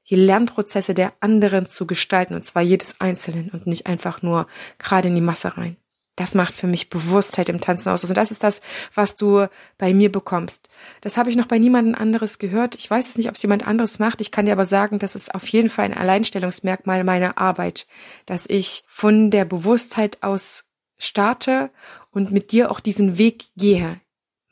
die 0.09 0.15
Lernprozesse 0.15 0.93
der 0.93 1.13
anderen 1.19 1.65
zu 1.65 1.87
gestalten, 1.87 2.35
und 2.35 2.43
zwar 2.43 2.61
jedes 2.61 3.01
Einzelnen 3.01 3.49
und 3.49 3.67
nicht 3.67 3.87
einfach 3.87 4.21
nur 4.21 4.47
gerade 4.77 5.07
in 5.07 5.15
die 5.15 5.21
Masse 5.21 5.57
rein. 5.57 5.77
Das 6.15 6.33
macht 6.33 6.53
für 6.53 6.67
mich 6.67 6.89
Bewusstheit 6.89 7.49
im 7.49 7.59
Tanzen 7.59 7.89
aus. 7.89 8.05
Und 8.05 8.15
das 8.15 8.31
ist 8.31 8.41
das, 8.41 8.61
was 8.93 9.15
du 9.15 9.47
bei 9.77 9.93
mir 9.93 10.09
bekommst. 10.09 10.69
Das 11.01 11.17
habe 11.17 11.29
ich 11.29 11.35
noch 11.35 11.47
bei 11.47 11.59
niemandem 11.59 11.93
anderes 11.93 12.39
gehört. 12.39 12.75
Ich 12.75 12.89
weiß 12.89 13.09
es 13.09 13.17
nicht, 13.17 13.27
ob 13.27 13.35
es 13.35 13.41
jemand 13.41 13.67
anderes 13.67 13.99
macht. 13.99 14.21
Ich 14.21 14.31
kann 14.31 14.45
dir 14.45 14.53
aber 14.53 14.63
sagen, 14.63 14.97
das 14.97 15.15
ist 15.15 15.35
auf 15.35 15.45
jeden 15.49 15.67
Fall 15.67 15.85
ein 15.85 15.97
Alleinstellungsmerkmal 15.97 17.03
meiner 17.03 17.37
Arbeit, 17.37 17.85
dass 18.25 18.45
ich 18.49 18.85
von 18.87 19.29
der 19.29 19.43
Bewusstheit 19.43 20.23
aus 20.23 20.65
starte 20.97 21.69
und 22.11 22.31
mit 22.31 22.53
dir 22.53 22.71
auch 22.71 22.79
diesen 22.79 23.17
Weg 23.17 23.45
gehe 23.57 23.99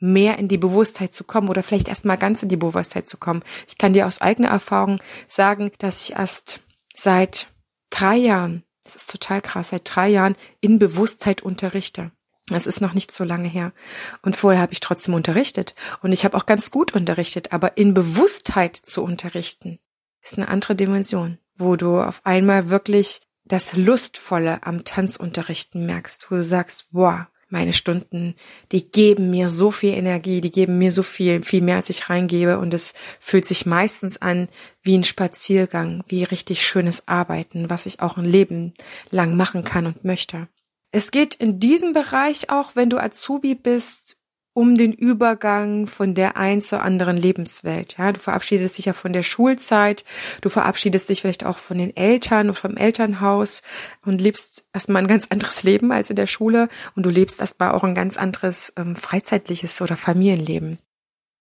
mehr 0.04 0.38
in 0.38 0.48
die 0.48 0.58
Bewusstheit 0.58 1.14
zu 1.14 1.24
kommen 1.24 1.48
oder 1.48 1.62
vielleicht 1.62 1.88
erst 1.88 2.04
mal 2.04 2.16
ganz 2.16 2.42
in 2.42 2.50
die 2.50 2.56
Bewusstheit 2.56 3.06
zu 3.06 3.16
kommen. 3.16 3.42
Ich 3.66 3.78
kann 3.78 3.94
dir 3.94 4.06
aus 4.06 4.20
eigener 4.20 4.48
Erfahrung 4.50 5.00
sagen, 5.26 5.72
dass 5.78 6.04
ich 6.04 6.12
erst 6.12 6.60
seit 6.94 7.48
drei 7.88 8.16
Jahren, 8.16 8.64
das 8.82 8.96
ist 8.96 9.10
total 9.10 9.40
krass, 9.40 9.70
seit 9.70 9.82
drei 9.84 10.10
Jahren 10.10 10.36
in 10.60 10.78
Bewusstheit 10.78 11.40
unterrichte. 11.40 12.12
Das 12.48 12.66
ist 12.66 12.82
noch 12.82 12.92
nicht 12.92 13.12
so 13.12 13.24
lange 13.24 13.48
her. 13.48 13.72
Und 14.20 14.36
vorher 14.36 14.60
habe 14.60 14.74
ich 14.74 14.80
trotzdem 14.80 15.14
unterrichtet. 15.14 15.74
Und 16.02 16.12
ich 16.12 16.26
habe 16.26 16.36
auch 16.36 16.44
ganz 16.44 16.70
gut 16.70 16.92
unterrichtet. 16.92 17.54
Aber 17.54 17.78
in 17.78 17.94
Bewusstheit 17.94 18.76
zu 18.76 19.02
unterrichten, 19.02 19.78
ist 20.20 20.36
eine 20.36 20.48
andere 20.48 20.74
Dimension, 20.74 21.38
wo 21.56 21.76
du 21.76 21.98
auf 22.02 22.20
einmal 22.24 22.68
wirklich 22.68 23.22
das 23.46 23.72
Lustvolle 23.72 24.66
am 24.66 24.84
Tanzunterrichten 24.84 25.86
merkst, 25.86 26.30
wo 26.30 26.36
du 26.36 26.44
sagst, 26.44 26.88
wow, 26.90 27.24
meine 27.54 27.72
Stunden, 27.72 28.34
die 28.72 28.90
geben 28.90 29.30
mir 29.30 29.48
so 29.48 29.70
viel 29.70 29.94
Energie, 29.94 30.42
die 30.42 30.50
geben 30.50 30.76
mir 30.76 30.90
so 30.90 31.02
viel, 31.02 31.42
viel 31.42 31.62
mehr 31.62 31.76
als 31.76 31.88
ich 31.88 32.10
reingebe 32.10 32.58
und 32.58 32.74
es 32.74 32.94
fühlt 33.20 33.46
sich 33.46 33.64
meistens 33.64 34.20
an 34.20 34.48
wie 34.82 34.98
ein 34.98 35.04
Spaziergang, 35.04 36.02
wie 36.08 36.24
richtig 36.24 36.66
schönes 36.66 37.08
Arbeiten, 37.08 37.70
was 37.70 37.86
ich 37.86 38.00
auch 38.00 38.18
ein 38.18 38.24
Leben 38.24 38.74
lang 39.10 39.36
machen 39.36 39.64
kann 39.64 39.86
und 39.86 40.04
möchte. 40.04 40.48
Es 40.90 41.10
geht 41.12 41.34
in 41.36 41.60
diesem 41.60 41.92
Bereich 41.92 42.50
auch, 42.50 42.74
wenn 42.74 42.90
du 42.90 42.98
Azubi 42.98 43.54
bist, 43.54 44.16
um 44.54 44.76
den 44.76 44.92
Übergang 44.92 45.86
von 45.86 46.14
der 46.14 46.36
einen 46.36 46.60
zur 46.60 46.82
anderen 46.82 47.16
Lebenswelt. 47.16 47.96
Ja, 47.98 48.12
du 48.12 48.20
verabschiedest 48.20 48.78
dich 48.78 48.86
ja 48.86 48.92
von 48.92 49.12
der 49.12 49.24
Schulzeit, 49.24 50.04
du 50.40 50.48
verabschiedest 50.48 51.08
dich 51.08 51.20
vielleicht 51.20 51.44
auch 51.44 51.58
von 51.58 51.76
den 51.76 51.94
Eltern 51.94 52.48
und 52.48 52.54
vom 52.54 52.76
Elternhaus 52.76 53.62
und 54.06 54.20
lebst 54.20 54.64
erstmal 54.72 55.02
ein 55.02 55.08
ganz 55.08 55.26
anderes 55.28 55.64
Leben 55.64 55.92
als 55.92 56.08
in 56.08 56.16
der 56.16 56.28
Schule 56.28 56.68
und 56.94 57.04
du 57.04 57.10
lebst 57.10 57.40
erstmal 57.40 57.72
auch 57.72 57.84
ein 57.84 57.96
ganz 57.96 58.16
anderes 58.16 58.72
ähm, 58.76 58.94
freizeitliches 58.94 59.82
oder 59.82 59.96
Familienleben. 59.96 60.78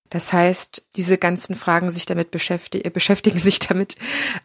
Das 0.09 0.33
heißt, 0.33 0.85
diese 0.95 1.17
ganzen 1.17 1.55
Fragen 1.55 1.89
sich 1.89 2.05
damit 2.05 2.31
beschäftigen, 2.31 2.91
beschäftigen 2.91 3.39
sich 3.39 3.59
damit. 3.59 3.95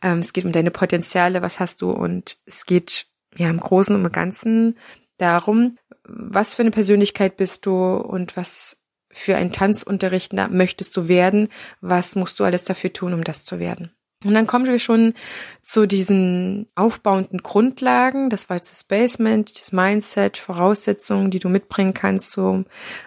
Ähm, 0.02 0.18
es 0.18 0.34
geht 0.34 0.44
um 0.44 0.52
deine 0.52 0.70
Potenziale, 0.70 1.40
was 1.40 1.58
hast 1.58 1.80
du 1.80 1.90
und 1.90 2.37
es 2.44 2.66
geht 2.66 3.06
ja 3.37 3.48
im 3.48 3.60
Großen 3.60 3.94
und 3.94 4.04
im 4.04 4.12
Ganzen 4.12 4.76
darum, 5.18 5.76
was 6.04 6.54
für 6.54 6.62
eine 6.62 6.70
Persönlichkeit 6.70 7.37
bist 7.37 7.66
du 7.66 7.94
und 7.96 8.37
was 8.37 8.78
für 9.10 9.37
ein 9.37 9.52
Tanzunterrichtender 9.52 10.48
möchtest 10.48 10.96
du 10.96 11.08
werden? 11.08 11.48
Was 11.80 12.16
musst 12.16 12.40
du 12.40 12.44
alles 12.44 12.64
dafür 12.64 12.92
tun, 12.92 13.12
um 13.12 13.25
das 13.25 13.44
zu 13.44 13.58
werden? 13.58 13.92
Und 14.25 14.34
dann 14.34 14.48
kommen 14.48 14.66
wir 14.66 14.80
schon 14.80 15.14
zu 15.62 15.87
diesen 15.87 16.66
aufbauenden 16.75 17.40
Grundlagen. 17.40 18.30
Das 18.30 18.48
war 18.48 18.56
jetzt 18.56 18.72
das 18.72 18.82
Basement, 18.82 19.60
das 19.60 19.70
Mindset, 19.70 20.38
Voraussetzungen, 20.38 21.30
die 21.30 21.38
du 21.38 21.48
mitbringen 21.48 21.94
kannst. 21.94 22.32
So, 22.32 22.64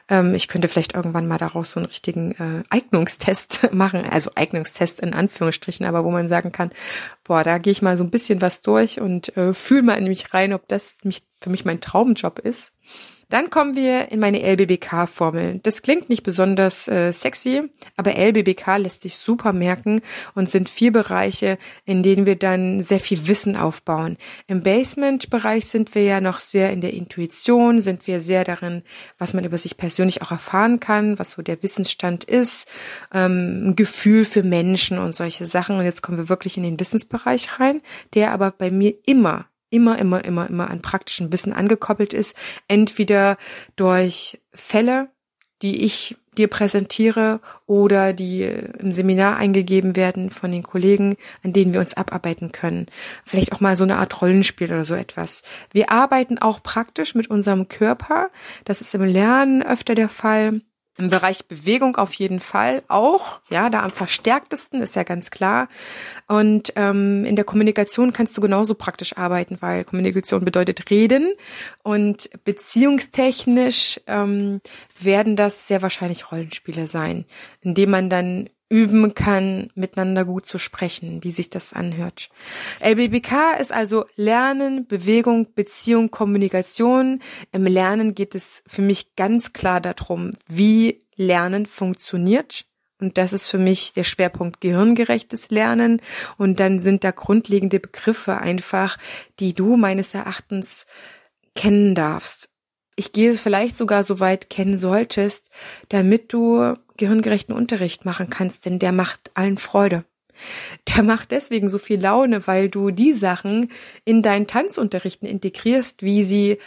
ähm, 0.08 0.34
ich 0.34 0.48
könnte 0.48 0.70
vielleicht 0.70 0.96
irgendwann 0.96 1.28
mal 1.28 1.38
daraus 1.38 1.72
so 1.72 1.82
einen 1.82 1.88
richtigen 1.88 2.32
äh, 2.40 2.64
Eignungstest 2.70 3.70
machen, 3.74 4.06
also 4.10 4.32
Eignungstest 4.36 5.02
in 5.02 5.14
Anführungsstrichen, 5.14 5.86
aber 5.86 6.06
wo 6.06 6.12
man 6.12 6.30
sagen 6.30 6.54
kann, 6.54 6.70
boah, 7.26 7.44
da 7.44 7.58
gehe 7.58 7.72
ich 7.72 7.82
mal 7.82 7.98
so 7.98 8.06
ein 8.06 8.12
bisschen 8.12 8.42
was 8.42 8.62
durch 8.62 9.02
und 9.02 9.36
äh, 9.36 9.54
fühle 9.54 9.84
mal 9.84 9.98
in 9.98 10.08
mich 10.08 10.34
rein, 10.34 10.54
ob 10.54 10.70
das 10.70 10.96
mich, 11.04 11.24
für 11.42 11.50
mich 11.50 11.66
mein 11.66 11.82
Traumjob 11.82 12.40
ist. 12.40 12.72
Dann 13.32 13.50
kommen 13.50 13.78
wir 13.78 14.12
in 14.12 14.20
meine 14.20 14.42
LBBK-Formel. 14.42 15.62
Das 15.64 15.82
klingt 15.82 16.10
nicht 16.10 16.24
besonders 16.24 16.90
äh, 16.90 17.14
sexy, 17.14 17.62
aber 17.96 18.18
LBBK 18.18 18.76
lässt 18.76 19.02
sich 19.02 19.16
super 19.16 19.54
merken 19.54 20.02
und 20.36 20.50
sind 20.50 20.68
vier 20.68 20.92
Bereiche, 20.92 21.58
in 21.86 22.04
denen 22.04 22.26
wir 22.26 22.36
dann 22.36 22.84
sehr 22.84 23.00
viel 23.00 23.30
Wissen 23.30 23.56
aufbauen. 23.56 24.18
Im 24.48 24.64
Basement-Bereich 24.64 25.66
sind 25.68 25.96
wir 25.96 26.04
ja 26.04 26.20
noch 26.20 26.42
sehr 26.42 26.74
in 26.74 26.82
der 26.82 26.94
Intuition, 26.94 27.80
sind 27.80 28.06
wir 28.06 28.20
sehr 28.20 28.44
darin, 28.44 28.84
was 29.18 29.34
man 29.34 29.46
über 29.46 29.58
sich 29.58 29.78
persönlich 29.78 30.22
auch 30.22 30.32
erfahren 30.32 30.82
kann, 30.82 31.18
was 31.18 31.32
so 31.32 31.42
der 31.42 31.64
Wissensstand 31.64 32.26
ist, 32.26 32.68
ähm, 33.14 33.78
Gefühl 33.78 34.26
für 34.26 34.44
Menschen 34.44 35.00
und 35.00 35.16
solche 35.16 35.46
Sachen. 35.46 35.78
Und 35.78 35.86
jetzt 35.86 36.02
kommen 36.02 36.18
wir 36.18 36.28
wirklich 36.28 36.58
in 36.58 36.64
den 36.64 36.78
Wissensbereich 36.78 37.62
rein, 37.62 37.82
der 38.14 38.34
aber 38.34 38.52
bei 38.52 38.72
mir 38.72 38.94
immer 39.06 39.46
immer, 39.72 39.98
immer, 39.98 40.24
immer, 40.24 40.48
immer 40.48 40.70
an 40.70 40.84
praktischen 40.84 41.32
Wissen 41.32 41.54
angekoppelt 41.54 42.14
ist. 42.14 42.38
Entweder 42.68 43.38
durch 43.76 44.40
Fälle, 44.54 45.10
die 45.64 45.84
ich 45.84 46.18
dir 46.38 46.48
präsentiere 46.48 47.42
oder 47.66 48.14
die 48.14 48.44
im 48.44 48.94
Seminar 48.94 49.38
eingegeben 49.38 49.96
werden 49.96 50.30
von 50.30 50.52
den 50.52 50.64
Kollegen, 50.64 51.18
an 51.44 51.52
denen 51.52 51.74
wir 51.74 51.82
uns 51.82 51.94
abarbeiten 51.94 52.52
können. 52.52 52.86
Vielleicht 53.26 53.52
auch 53.52 53.60
mal 53.60 53.76
so 53.76 53.84
eine 53.84 53.98
Art 53.98 54.22
Rollenspiel 54.22 54.68
oder 54.68 54.86
so 54.86 54.96
etwas. 54.96 55.44
Wir 55.72 55.92
arbeiten 55.92 56.38
auch 56.38 56.64
praktisch 56.64 57.16
mit 57.16 57.30
unserem 57.30 57.68
Körper. 57.68 58.30
Das 58.64 58.82
ist 58.82 58.96
im 58.96 59.04
Lernen 59.04 59.62
öfter 59.62 59.94
der 59.94 60.10
Fall. 60.10 60.62
Im 61.02 61.10
Bereich 61.10 61.48
Bewegung 61.48 61.96
auf 61.96 62.14
jeden 62.14 62.40
Fall 62.40 62.84
auch, 62.88 63.40
ja, 63.50 63.72
da 63.72 63.82
am 63.82 63.90
verstärktesten 63.90 64.84
ist 64.84 64.96
ja 64.96 65.02
ganz 65.02 65.32
klar. 65.32 65.68
Und 66.28 66.74
ähm, 66.76 67.26
in 67.26 67.36
der 67.36 67.44
Kommunikation 67.44 68.14
kannst 68.14 68.38
du 68.38 68.42
genauso 68.42 68.76
praktisch 68.76 69.18
arbeiten, 69.18 69.58
weil 69.62 69.84
Kommunikation 69.84 70.46
bedeutet 70.46 70.92
reden 70.92 71.34
und 71.82 72.30
beziehungstechnisch 72.44 74.00
ähm, 74.06 74.62
werden 75.00 75.36
das 75.36 75.68
sehr 75.68 75.82
wahrscheinlich 75.82 76.32
Rollenspiele 76.32 76.86
sein, 76.86 77.26
indem 77.62 77.90
man 77.90 78.12
dann 78.12 78.48
üben 78.72 79.14
kann, 79.14 79.68
miteinander 79.76 80.24
gut 80.24 80.46
zu 80.46 80.58
sprechen, 80.58 81.24
wie 81.24 81.32
sich 81.32 81.50
das 81.50 81.74
anhört. 81.74 82.30
LBBK 82.80 83.60
ist 83.60 83.74
also 83.74 84.06
Lernen, 84.16 84.88
Bewegung, 84.88 85.54
Beziehung, 85.54 86.10
Kommunikation. 86.10 87.22
Im 87.52 87.66
Lernen 87.66 88.16
geht 88.16 88.34
es 88.34 88.64
für 88.66 88.82
mich 88.82 89.16
ganz 89.16 89.52
klar 89.52 89.82
darum, 89.82 90.32
wie 90.48 91.04
Lernen 91.18 91.66
funktioniert. 91.66 92.66
Und 93.02 93.18
das 93.18 93.34
ist 93.34 93.50
für 93.50 93.58
mich 93.58 93.92
der 93.92 94.06
Schwerpunkt 94.06 94.62
gehirngerechtes 94.62 95.52
Lernen. 95.52 96.02
Und 96.38 96.62
dann 96.62 96.80
sind 96.80 97.04
da 97.04 97.12
grundlegende 97.12 97.82
Begriffe 97.82 98.38
einfach, 98.38 98.98
die 99.40 99.54
du 99.54 99.76
meines 99.76 100.14
Erachtens 100.14 100.86
kennen 101.56 101.94
darfst 101.94 102.51
ich 102.96 103.12
gehe 103.12 103.32
es 103.32 103.40
vielleicht 103.40 103.78
sogar 103.78 104.04
so 104.04 104.20
weit 104.20 104.50
kennen 104.50 104.78
solltest, 104.78 105.50
damit 105.90 106.34
du 106.34 106.76
gehirngerechten 106.98 107.56
Unterricht 107.56 108.06
machen 108.06 108.30
kannst, 108.30 108.66
denn 108.66 108.80
der 108.80 108.92
macht 108.92 109.32
allen 109.34 109.58
Freude. 109.58 110.06
Der 110.90 111.04
macht 111.04 111.32
deswegen 111.32 111.70
so 111.70 111.78
viel 111.78 112.00
Laune, 112.00 112.48
weil 112.48 112.70
du 112.70 112.92
die 112.92 113.14
Sachen 113.14 113.72
in 114.06 114.22
deinen 114.22 114.48
Tanzunterrichten 114.48 115.28
integrierst, 115.28 116.04
wie 116.04 116.24
sie 116.24 116.58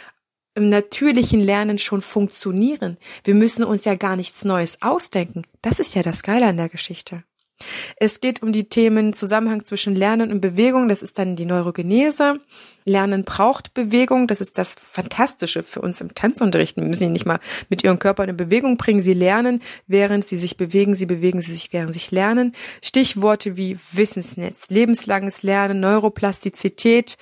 im 0.55 0.67
natürlichen 0.67 1.41
Lernen 1.41 1.77
schon 1.77 2.01
funktionieren. 2.01 2.97
Wir 3.25 3.35
müssen 3.35 3.63
uns 3.65 3.83
ja 3.83 3.95
gar 3.95 4.15
nichts 4.15 4.45
Neues 4.45 4.81
ausdenken. 4.81 5.43
Das 5.61 5.79
ist 5.79 5.95
ja 5.95 6.01
das 6.01 6.23
Geile 6.23 6.47
an 6.47 6.57
der 6.57 6.69
Geschichte. 6.69 7.23
Es 7.97 8.21
geht 8.21 8.41
um 8.43 8.51
die 8.51 8.69
Themen 8.69 9.13
Zusammenhang 9.13 9.65
zwischen 9.65 9.95
Lernen 9.95 10.31
und 10.31 10.41
Bewegung. 10.41 10.87
Das 10.89 11.01
ist 11.01 11.19
dann 11.19 11.35
die 11.35 11.45
Neurogenese. 11.45 12.39
Lernen 12.85 13.23
braucht 13.23 13.73
Bewegung. 13.73 14.27
Das 14.27 14.41
ist 14.41 14.57
das 14.57 14.75
Fantastische 14.75 15.63
für 15.63 15.81
uns 15.81 16.01
im 16.01 16.13
Tanzunterricht. 16.13 16.77
Wir 16.77 16.83
müssen 16.83 16.99
sie 16.99 17.09
nicht 17.09 17.25
mal 17.25 17.39
mit 17.69 17.83
ihrem 17.83 17.99
Körper 17.99 18.27
in 18.27 18.37
Bewegung 18.37 18.77
bringen. 18.77 19.01
Sie 19.01 19.13
lernen, 19.13 19.61
während 19.87 20.25
sie 20.25 20.37
sich 20.37 20.57
bewegen. 20.57 20.93
Sie 20.93 21.05
bewegen 21.05 21.41
sie 21.41 21.53
sich, 21.53 21.73
während 21.73 21.93
sie 21.93 21.99
sich 21.99 22.11
lernen. 22.11 22.53
Stichworte 22.81 23.57
wie 23.57 23.77
Wissensnetz, 23.91 24.69
lebenslanges 24.69 25.43
Lernen, 25.43 25.79
Neuroplastizität, 25.79 27.17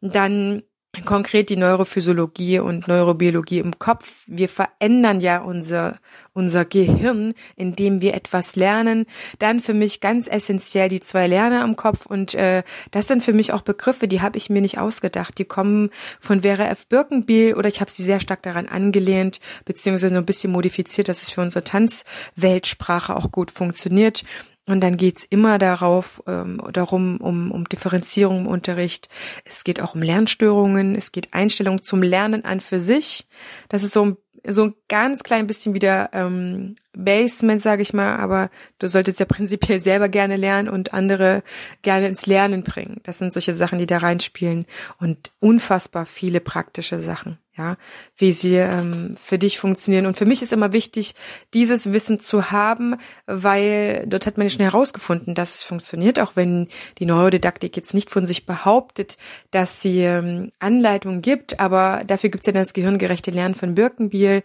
dann 0.00 0.62
konkret 1.02 1.48
die 1.48 1.56
Neurophysiologie 1.56 2.58
und 2.58 2.88
Neurobiologie 2.88 3.58
im 3.58 3.78
Kopf. 3.78 4.24
Wir 4.26 4.48
verändern 4.48 5.20
ja 5.20 5.40
unser, 5.40 5.98
unser 6.32 6.64
Gehirn, 6.64 7.34
indem 7.56 8.00
wir 8.00 8.14
etwas 8.14 8.56
lernen. 8.56 9.06
Dann 9.38 9.60
für 9.60 9.74
mich 9.74 10.00
ganz 10.00 10.28
essentiell 10.28 10.88
die 10.88 11.00
zwei 11.00 11.26
Lerner 11.26 11.64
im 11.64 11.76
Kopf 11.76 12.06
und 12.06 12.34
äh, 12.34 12.62
das 12.90 13.08
sind 13.08 13.22
für 13.22 13.32
mich 13.32 13.52
auch 13.52 13.62
Begriffe, 13.62 14.08
die 14.08 14.20
habe 14.20 14.38
ich 14.38 14.50
mir 14.50 14.60
nicht 14.60 14.78
ausgedacht. 14.78 15.38
Die 15.38 15.44
kommen 15.44 15.90
von 16.20 16.42
Vera 16.42 16.66
F. 16.66 16.86
Birkenbiel 16.86 17.54
oder 17.54 17.68
ich 17.68 17.80
habe 17.80 17.90
sie 17.90 18.02
sehr 18.02 18.20
stark 18.20 18.42
daran 18.42 18.66
angelehnt, 18.66 19.40
beziehungsweise 19.64 20.16
ein 20.16 20.26
bisschen 20.26 20.52
modifiziert, 20.52 21.08
dass 21.08 21.22
es 21.22 21.30
für 21.30 21.40
unsere 21.40 21.64
Tanzweltsprache 21.64 23.16
auch 23.16 23.32
gut 23.32 23.50
funktioniert. 23.50 24.24
Und 24.66 24.80
dann 24.80 24.96
geht's 24.96 25.24
immer 25.24 25.58
darauf, 25.58 26.22
ähm, 26.26 26.60
darum, 26.72 27.18
um, 27.18 27.52
um 27.52 27.64
Differenzierung 27.68 28.40
im 28.42 28.46
Unterricht. 28.46 29.08
Es 29.44 29.62
geht 29.62 29.80
auch 29.80 29.94
um 29.94 30.02
Lernstörungen, 30.02 30.94
es 30.94 31.12
geht 31.12 31.34
Einstellung 31.34 31.82
zum 31.82 32.02
Lernen 32.02 32.44
an 32.44 32.60
für 32.60 32.80
sich. 32.80 33.26
Das 33.68 33.82
ist 33.82 33.92
so 33.92 34.04
ein 34.04 34.16
so 34.46 34.64
ein 34.64 34.74
ganz 34.94 35.24
klein 35.24 35.48
bisschen 35.48 35.74
wieder 35.74 36.10
ähm, 36.12 36.76
Basement, 36.92 37.60
sage 37.60 37.82
ich 37.82 37.92
mal, 37.92 38.16
aber 38.18 38.48
du 38.78 38.86
solltest 38.86 39.18
ja 39.18 39.26
prinzipiell 39.26 39.80
selber 39.80 40.08
gerne 40.08 40.36
lernen 40.36 40.68
und 40.68 40.94
andere 40.94 41.42
gerne 41.82 42.06
ins 42.06 42.26
Lernen 42.26 42.62
bringen. 42.62 43.00
Das 43.02 43.18
sind 43.18 43.32
solche 43.32 43.56
Sachen, 43.56 43.80
die 43.80 43.86
da 43.86 43.98
reinspielen 43.98 44.66
und 45.00 45.32
unfassbar 45.40 46.06
viele 46.06 46.38
praktische 46.38 47.00
Sachen 47.00 47.38
ja, 47.56 47.76
wie 48.16 48.32
sie 48.32 48.56
ähm, 48.56 49.12
für 49.16 49.38
dich 49.38 49.58
funktionieren. 49.58 50.06
Und 50.06 50.16
für 50.16 50.24
mich 50.24 50.42
ist 50.42 50.52
immer 50.52 50.72
wichtig, 50.72 51.14
dieses 51.52 51.92
Wissen 51.92 52.18
zu 52.18 52.50
haben, 52.50 52.96
weil 53.26 54.04
dort 54.08 54.26
hat 54.26 54.38
man 54.38 54.50
schnell 54.50 54.70
herausgefunden, 54.70 55.34
dass 55.34 55.54
es 55.54 55.62
funktioniert, 55.62 56.18
auch 56.18 56.32
wenn 56.34 56.68
die 56.98 57.06
Neurodidaktik 57.06 57.76
jetzt 57.76 57.94
nicht 57.94 58.10
von 58.10 58.26
sich 58.26 58.44
behauptet, 58.44 59.18
dass 59.52 59.80
sie 59.80 60.00
ähm, 60.00 60.50
Anleitungen 60.58 61.22
gibt, 61.22 61.60
aber 61.60 62.02
dafür 62.04 62.30
gibt 62.30 62.42
es 62.42 62.46
ja 62.46 62.52
das 62.52 62.74
gehirngerechte 62.74 63.30
Lernen 63.30 63.54
von 63.54 63.76
Birkenbiel, 63.76 64.42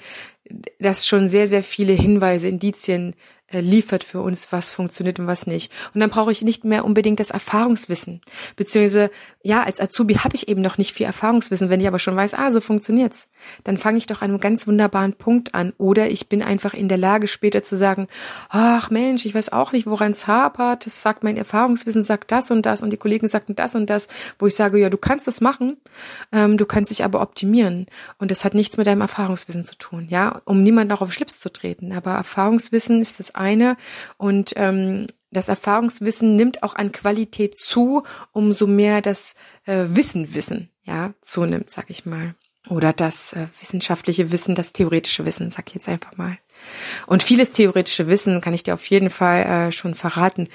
das 0.79 1.07
schon 1.07 1.27
sehr, 1.27 1.47
sehr 1.47 1.63
viele 1.63 1.93
Hinweise, 1.93 2.47
Indizien 2.47 3.15
liefert 3.51 4.03
für 4.03 4.21
uns, 4.21 4.51
was 4.51 4.71
funktioniert 4.71 5.19
und 5.19 5.27
was 5.27 5.47
nicht. 5.47 5.71
Und 5.93 6.01
dann 6.01 6.09
brauche 6.09 6.31
ich 6.31 6.43
nicht 6.43 6.63
mehr 6.63 6.85
unbedingt 6.85 7.19
das 7.19 7.31
Erfahrungswissen. 7.31 8.21
Beziehungsweise, 8.55 9.09
ja, 9.41 9.63
als 9.63 9.79
Azubi 9.79 10.15
habe 10.15 10.35
ich 10.35 10.47
eben 10.47 10.61
noch 10.61 10.77
nicht 10.77 10.93
viel 10.93 11.05
Erfahrungswissen. 11.05 11.69
Wenn 11.69 11.79
ich 11.79 11.87
aber 11.87 11.99
schon 11.99 12.15
weiß, 12.15 12.33
ah, 12.33 12.51
so 12.51 12.61
funktioniert's, 12.61 13.27
dann 13.63 13.77
fange 13.77 13.97
ich 13.97 14.07
doch 14.07 14.21
an 14.21 14.29
einem 14.29 14.39
ganz 14.39 14.67
wunderbaren 14.67 15.13
Punkt 15.13 15.55
an. 15.55 15.73
Oder 15.77 16.09
ich 16.09 16.29
bin 16.29 16.43
einfach 16.43 16.73
in 16.73 16.87
der 16.87 16.97
Lage, 16.97 17.27
später 17.27 17.63
zu 17.63 17.75
sagen, 17.75 18.07
ach 18.49 18.89
Mensch, 18.89 19.25
ich 19.25 19.33
weiß 19.33 19.51
auch 19.51 19.71
nicht, 19.71 19.87
woran 19.87 20.11
es 20.11 20.27
hapert. 20.27 20.85
Das 20.85 21.01
sagt 21.01 21.23
mein 21.23 21.37
Erfahrungswissen, 21.37 22.01
sagt 22.01 22.31
das 22.31 22.51
und 22.51 22.65
das 22.65 22.83
und 22.83 22.91
die 22.91 22.97
Kollegen 22.97 23.27
sagten 23.27 23.55
das 23.55 23.75
und 23.75 23.89
das, 23.89 24.07
wo 24.37 24.47
ich 24.47 24.55
sage, 24.55 24.79
ja, 24.79 24.89
du 24.89 24.97
kannst 24.97 25.27
das 25.27 25.41
machen, 25.41 25.77
ähm, 26.31 26.57
du 26.57 26.65
kannst 26.65 26.91
dich 26.91 27.03
aber 27.03 27.21
optimieren. 27.21 27.87
Und 28.17 28.31
das 28.31 28.45
hat 28.45 28.53
nichts 28.53 28.77
mit 28.77 28.87
deinem 28.87 29.01
Erfahrungswissen 29.01 29.63
zu 29.63 29.75
tun, 29.75 30.07
ja, 30.09 30.41
um 30.45 30.63
niemanden 30.63 30.93
auch 30.93 31.01
auf 31.01 31.13
Schlips 31.13 31.39
zu 31.39 31.51
treten. 31.51 31.91
Aber 31.93 32.11
Erfahrungswissen 32.11 33.01
ist 33.01 33.19
das 33.19 33.35
eine 33.39 33.77
und 34.17 34.53
ähm, 34.55 35.07
das 35.31 35.47
Erfahrungswissen 35.47 36.35
nimmt 36.35 36.63
auch 36.63 36.75
an 36.75 36.91
Qualität 36.91 37.57
zu, 37.57 38.03
umso 38.31 38.65
mehr 38.67 39.01
das 39.01 39.35
äh, 39.65 39.85
Wissen 39.89 40.33
Wissen 40.33 40.69
ja 40.83 41.13
zunimmt, 41.21 41.69
sag 41.69 41.89
ich 41.89 42.05
mal. 42.05 42.35
Oder 42.67 42.93
das 42.93 43.33
äh, 43.33 43.47
wissenschaftliche 43.59 44.31
Wissen, 44.31 44.53
das 44.53 44.73
theoretische 44.73 45.25
Wissen, 45.25 45.49
sag 45.49 45.67
ich 45.69 45.75
jetzt 45.75 45.89
einfach 45.89 46.17
mal. 46.17 46.37
Und 47.07 47.23
vieles 47.23 47.51
theoretische 47.51 48.07
Wissen 48.07 48.41
kann 48.41 48.53
ich 48.53 48.63
dir 48.63 48.73
auf 48.73 48.85
jeden 48.87 49.09
Fall 49.09 49.43
äh, 49.43 49.71
schon 49.71 49.95
verraten, 49.95 50.49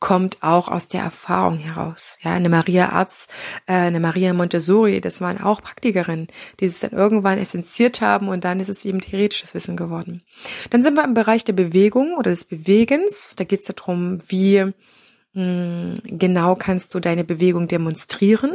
kommt 0.00 0.38
auch 0.40 0.68
aus 0.68 0.88
der 0.88 1.02
Erfahrung 1.02 1.58
heraus. 1.58 2.16
Ja, 2.22 2.32
eine 2.32 2.48
Maria 2.48 2.88
Arz, 2.88 3.28
äh, 3.66 3.74
eine 3.74 4.00
Maria 4.00 4.32
Montessori, 4.32 5.00
das 5.00 5.20
waren 5.20 5.40
auch 5.40 5.62
Praktikerinnen, 5.62 6.26
die 6.58 6.64
es 6.64 6.80
dann 6.80 6.92
irgendwann 6.92 7.38
essenziert 7.38 8.00
haben 8.00 8.28
und 8.28 8.44
dann 8.44 8.60
ist 8.60 8.70
es 8.70 8.84
eben 8.84 9.00
theoretisches 9.00 9.54
Wissen 9.54 9.76
geworden. 9.76 10.22
Dann 10.70 10.82
sind 10.82 10.96
wir 10.96 11.04
im 11.04 11.14
Bereich 11.14 11.44
der 11.44 11.52
Bewegung 11.52 12.14
oder 12.16 12.30
des 12.30 12.46
Bewegens. 12.46 13.36
Da 13.36 13.44
geht 13.44 13.60
es 13.60 13.66
darum, 13.66 14.20
wie 14.28 14.64
mh, 14.64 14.74
hm, 15.34 15.94
genau 16.04 16.56
kannst 16.56 16.94
du 16.94 17.00
deine 17.00 17.24
Bewegung 17.24 17.68
demonstrieren. 17.68 18.52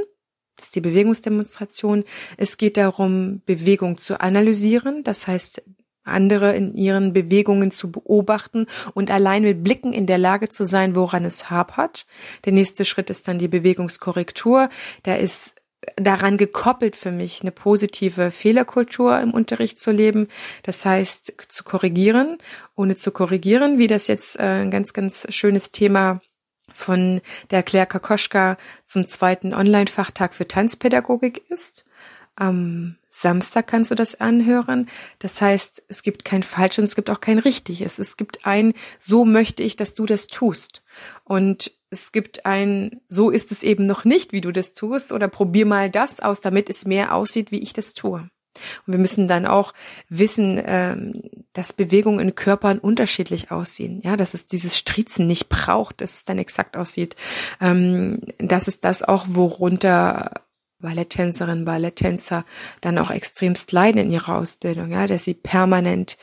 Das 0.56 0.68
ist 0.68 0.76
die 0.76 0.82
Bewegungsdemonstration. 0.82 2.06
Es 2.38 2.58
geht 2.58 2.78
darum, 2.78 3.42
Bewegung 3.46 3.98
zu 3.98 4.20
analysieren. 4.20 5.04
Das 5.04 5.28
heißt, 5.28 5.62
andere 6.06 6.56
in 6.56 6.74
ihren 6.74 7.14
Bewegungen 7.14 7.72
zu 7.72 7.92
beobachten 7.92 8.68
und 8.94 9.12
allein 9.12 9.44
mit 9.44 9.64
Blicken 9.64 9.94
in 9.94 10.06
der 10.06 10.18
Lage 10.18 10.50
zu 10.50 10.66
sein, 10.66 10.96
woran 10.96 11.26
es 11.26 11.50
hapert. 11.50 12.06
Der 12.46 12.54
nächste 12.54 12.86
Schritt 12.86 13.10
ist 13.10 13.28
dann 13.28 13.40
die 13.40 13.48
Bewegungskorrektur. 13.48 14.70
Da 15.04 15.16
ist 15.16 15.56
daran 15.98 16.38
gekoppelt 16.38 16.96
für 16.96 17.12
mich 17.12 17.42
eine 17.42 17.52
positive 17.52 18.32
Fehlerkultur 18.32 19.20
im 19.20 19.32
Unterricht 19.32 19.80
zu 19.80 19.92
leben. 19.92 20.28
Das 20.64 20.86
heißt, 20.86 21.34
zu 21.48 21.64
korrigieren, 21.64 22.38
ohne 22.76 22.96
zu 22.96 23.12
korrigieren, 23.12 23.78
wie 23.78 23.88
das 23.88 24.08
jetzt 24.08 24.40
äh, 24.40 24.44
ein 24.44 24.72
ganz, 24.72 24.94
ganz 24.94 25.28
schönes 25.30 25.72
Thema 25.72 26.22
von 26.74 27.22
der 27.52 27.64
Claire 27.64 27.86
Kakoschka 27.86 28.58
zum 28.84 29.08
zweiten 29.08 29.54
Online-Fachtag 29.54 30.34
für 30.34 30.48
Tanzpädagogik 30.48 31.50
ist. 31.50 31.86
Am 32.36 32.98
Samstag 33.18 33.68
kannst 33.68 33.92
du 33.92 33.96
das 33.96 34.20
anhören. 34.20 34.90
Das 35.20 35.40
heißt, 35.40 35.84
es 35.88 36.04
gibt 36.04 36.26
kein 36.26 36.44
falsch 36.44 36.78
und 36.80 36.84
es 36.84 36.96
gibt 36.96 37.10
auch 37.10 37.22
kein 37.22 37.40
richtiges. 37.40 37.98
Es 37.98 38.18
gibt 38.18 38.46
ein, 38.46 38.74
so 39.00 39.24
möchte 39.24 39.64
ich, 39.64 39.78
dass 39.78 39.94
du 39.94 40.06
das 40.06 40.28
tust. 40.28 40.84
Und 41.24 41.72
es 41.90 42.12
gibt 42.12 42.46
ein, 42.46 43.00
so 43.08 43.30
ist 43.30 43.54
es 43.54 43.64
eben 43.64 43.86
noch 43.86 44.04
nicht, 44.04 44.34
wie 44.34 44.42
du 44.42 44.52
das 44.52 44.74
tust, 44.74 45.14
oder 45.14 45.30
probier 45.30 45.66
mal 45.66 45.90
das 45.90 46.20
aus, 46.20 46.42
damit 46.42 46.70
es 46.70 46.86
mehr 46.86 47.16
aussieht, 47.16 47.52
wie 47.52 47.60
ich 47.60 47.72
das 47.72 47.94
tue. 47.94 48.30
Und 48.86 48.94
wir 48.94 49.00
müssen 49.00 49.30
dann 49.30 49.46
auch 49.46 49.74
wissen, 50.10 50.62
ähm, 50.66 51.22
dass 51.54 51.72
Bewegungen 51.72 52.20
in 52.20 52.36
Körpern 52.36 52.80
unterschiedlich 52.80 53.50
aussehen. 53.50 54.02
Ja, 54.04 54.18
dass 54.18 54.34
es 54.34 54.46
dieses 54.46 54.78
Strizen 54.78 55.26
nicht 55.26 55.48
braucht, 55.48 56.02
dass 56.02 56.16
es 56.16 56.26
dann 56.26 56.38
exakt 56.38 56.76
aussieht. 56.76 57.16
Ähm, 57.62 58.20
das 58.40 58.68
ist 58.68 58.84
das 58.84 59.04
auch, 59.04 59.26
worunter 59.30 60.32
Balletttänzerinnen, 60.86 61.66
Balletttänzer 61.66 62.46
dann 62.82 62.98
auch 62.98 63.12
extremst 63.12 63.72
leiden 63.72 64.00
in 64.00 64.12
ihrer 64.12 64.38
Ausbildung, 64.38 64.92
ja, 64.92 65.08
dass 65.08 65.26
sie 65.26 65.34
permanent 65.34 66.18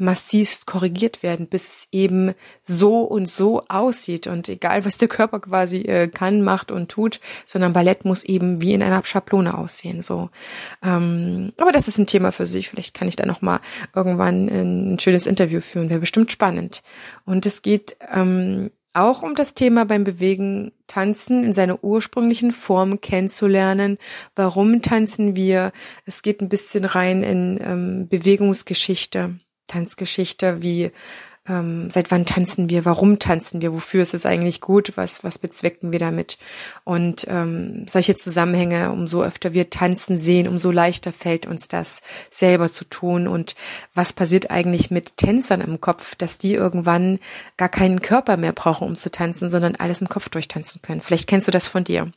massivst 0.00 0.66
korrigiert 0.66 1.22
werden, 1.22 1.46
bis 1.46 1.68
es 1.68 1.88
eben 1.92 2.34
so 2.62 3.02
und 3.02 3.28
so 3.28 3.64
aussieht 3.68 4.26
und 4.26 4.48
egal 4.48 4.84
was 4.84 4.98
der 4.98 5.08
Körper 5.08 5.40
quasi 5.40 5.78
äh, 5.82 6.08
kann, 6.08 6.42
macht 6.42 6.70
und 6.70 6.88
tut, 6.88 7.20
sondern 7.44 7.72
Ballett 7.72 8.04
muss 8.04 8.24
eben 8.24 8.62
wie 8.62 8.74
in 8.74 8.82
einer 8.82 9.04
Schablone 9.04 9.56
aussehen. 9.56 10.02
So, 10.02 10.30
ähm, 10.82 11.52
aber 11.56 11.72
das 11.72 11.88
ist 11.88 11.98
ein 11.98 12.06
Thema 12.06 12.32
für 12.32 12.46
sich. 12.46 12.68
Vielleicht 12.68 12.94
kann 12.94 13.08
ich 13.08 13.16
da 13.16 13.26
noch 13.26 13.42
mal 13.42 13.60
irgendwann 13.94 14.48
ein 14.48 14.98
schönes 14.98 15.26
Interview 15.26 15.60
führen. 15.60 15.90
Wäre 15.90 16.00
bestimmt 16.00 16.32
spannend. 16.32 16.82
Und 17.24 17.46
es 17.46 17.62
geht 17.62 17.96
ähm, 18.14 18.70
auch 18.98 19.22
um 19.22 19.34
das 19.34 19.54
Thema 19.54 19.84
beim 19.84 20.04
Bewegen 20.04 20.72
Tanzen 20.86 21.44
in 21.44 21.52
seiner 21.52 21.82
ursprünglichen 21.82 22.52
Form 22.52 23.00
kennenzulernen. 23.00 23.98
Warum 24.34 24.82
tanzen 24.82 25.36
wir? 25.36 25.72
Es 26.04 26.22
geht 26.22 26.40
ein 26.40 26.48
bisschen 26.48 26.84
rein 26.84 27.22
in 27.22 27.60
ähm, 27.62 28.08
Bewegungsgeschichte, 28.08 29.38
Tanzgeschichte, 29.66 30.62
wie 30.62 30.90
ähm, 31.48 31.90
seit 31.90 32.10
wann 32.10 32.26
tanzen 32.26 32.68
wir, 32.68 32.84
warum 32.84 33.18
tanzen 33.18 33.60
wir, 33.60 33.72
wofür 33.72 34.02
ist 34.02 34.14
es 34.14 34.26
eigentlich 34.26 34.60
gut, 34.60 34.96
was, 34.96 35.24
was 35.24 35.38
bezwecken 35.38 35.92
wir 35.92 35.98
damit. 35.98 36.38
Und 36.84 37.26
ähm, 37.28 37.86
solche 37.88 38.16
Zusammenhänge, 38.16 38.90
umso 38.92 39.22
öfter 39.22 39.54
wir 39.54 39.70
tanzen 39.70 40.16
sehen, 40.16 40.48
umso 40.48 40.70
leichter 40.70 41.12
fällt 41.12 41.46
uns 41.46 41.68
das 41.68 42.02
selber 42.30 42.70
zu 42.70 42.84
tun. 42.84 43.26
Und 43.28 43.54
was 43.94 44.12
passiert 44.12 44.50
eigentlich 44.50 44.90
mit 44.90 45.16
Tänzern 45.16 45.60
im 45.60 45.80
Kopf, 45.80 46.14
dass 46.14 46.38
die 46.38 46.54
irgendwann 46.54 47.18
gar 47.56 47.68
keinen 47.68 48.02
Körper 48.02 48.36
mehr 48.36 48.52
brauchen, 48.52 48.88
um 48.88 48.94
zu 48.94 49.10
tanzen, 49.10 49.48
sondern 49.48 49.76
alles 49.76 50.00
im 50.00 50.08
Kopf 50.08 50.28
durchtanzen 50.28 50.82
können. 50.82 51.00
Vielleicht 51.00 51.28
kennst 51.28 51.48
du 51.48 51.52
das 51.52 51.68
von 51.68 51.84
dir. 51.84 52.12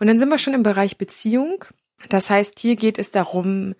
Und 0.00 0.06
dann 0.08 0.18
sind 0.18 0.28
wir 0.28 0.38
schon 0.38 0.54
im 0.54 0.62
Bereich 0.62 0.98
Beziehung. 0.98 1.64
Das 2.08 2.30
heißt, 2.30 2.58
hier 2.58 2.76
geht 2.76 2.98
es 2.98 3.10
darum, 3.10 3.74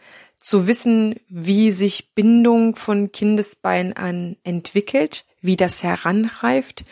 zu 0.44 0.66
wissen, 0.66 1.18
wie 1.28 1.72
sich 1.72 2.12
Bindung 2.14 2.76
von 2.76 3.10
Kindesbein 3.10 3.94
an 3.94 4.36
entwickelt, 4.44 5.24
wie 5.40 5.56
das 5.56 5.82
heranreift. 5.82 6.84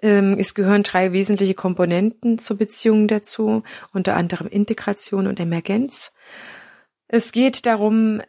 Ähm, 0.00 0.36
es 0.38 0.54
gehören 0.54 0.84
drei 0.84 1.12
wesentliche 1.12 1.54
Komponenten 1.54 2.38
zur 2.38 2.56
Beziehung 2.56 3.08
dazu, 3.08 3.64
unter 3.92 4.16
anderem 4.16 4.46
Integration 4.46 5.26
und 5.26 5.40
Emergenz. 5.40 6.12
Es 7.08 7.32
geht 7.32 7.66
darum, 7.66 8.22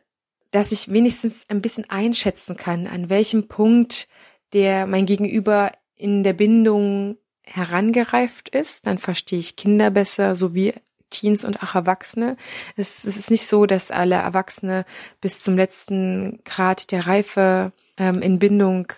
dass 0.49 0.71
ich 0.71 0.91
wenigstens 0.91 1.45
ein 1.47 1.61
bisschen 1.61 1.87
einschätzen 1.91 2.57
kann, 2.57 2.87
an 2.87 3.11
welchem 3.11 3.47
Punkt 3.47 4.07
der 4.51 4.87
mein 4.87 5.05
Gegenüber 5.05 5.71
in 5.95 6.23
der 6.23 6.33
Bindung 6.33 7.17
herangereift 7.43 8.49
ist, 8.49 8.87
dann 8.87 8.97
verstehe 8.97 9.39
ich 9.39 9.55
Kinder 9.55 9.91
besser, 9.91 10.33
sowie 10.33 10.73
Teens 11.11 11.43
und 11.43 11.61
auch 11.61 11.75
Erwachsene. 11.75 12.37
Es, 12.75 13.05
es, 13.05 13.17
ist 13.17 13.29
nicht 13.29 13.45
so, 13.45 13.67
dass 13.67 13.91
alle 13.91 14.15
Erwachsene 14.15 14.85
bis 15.21 15.41
zum 15.41 15.55
letzten 15.55 16.39
Grad 16.43 16.91
der 16.91 17.05
Reife 17.05 17.71
ähm, 17.97 18.21
in 18.21 18.39
Bindung 18.39 18.91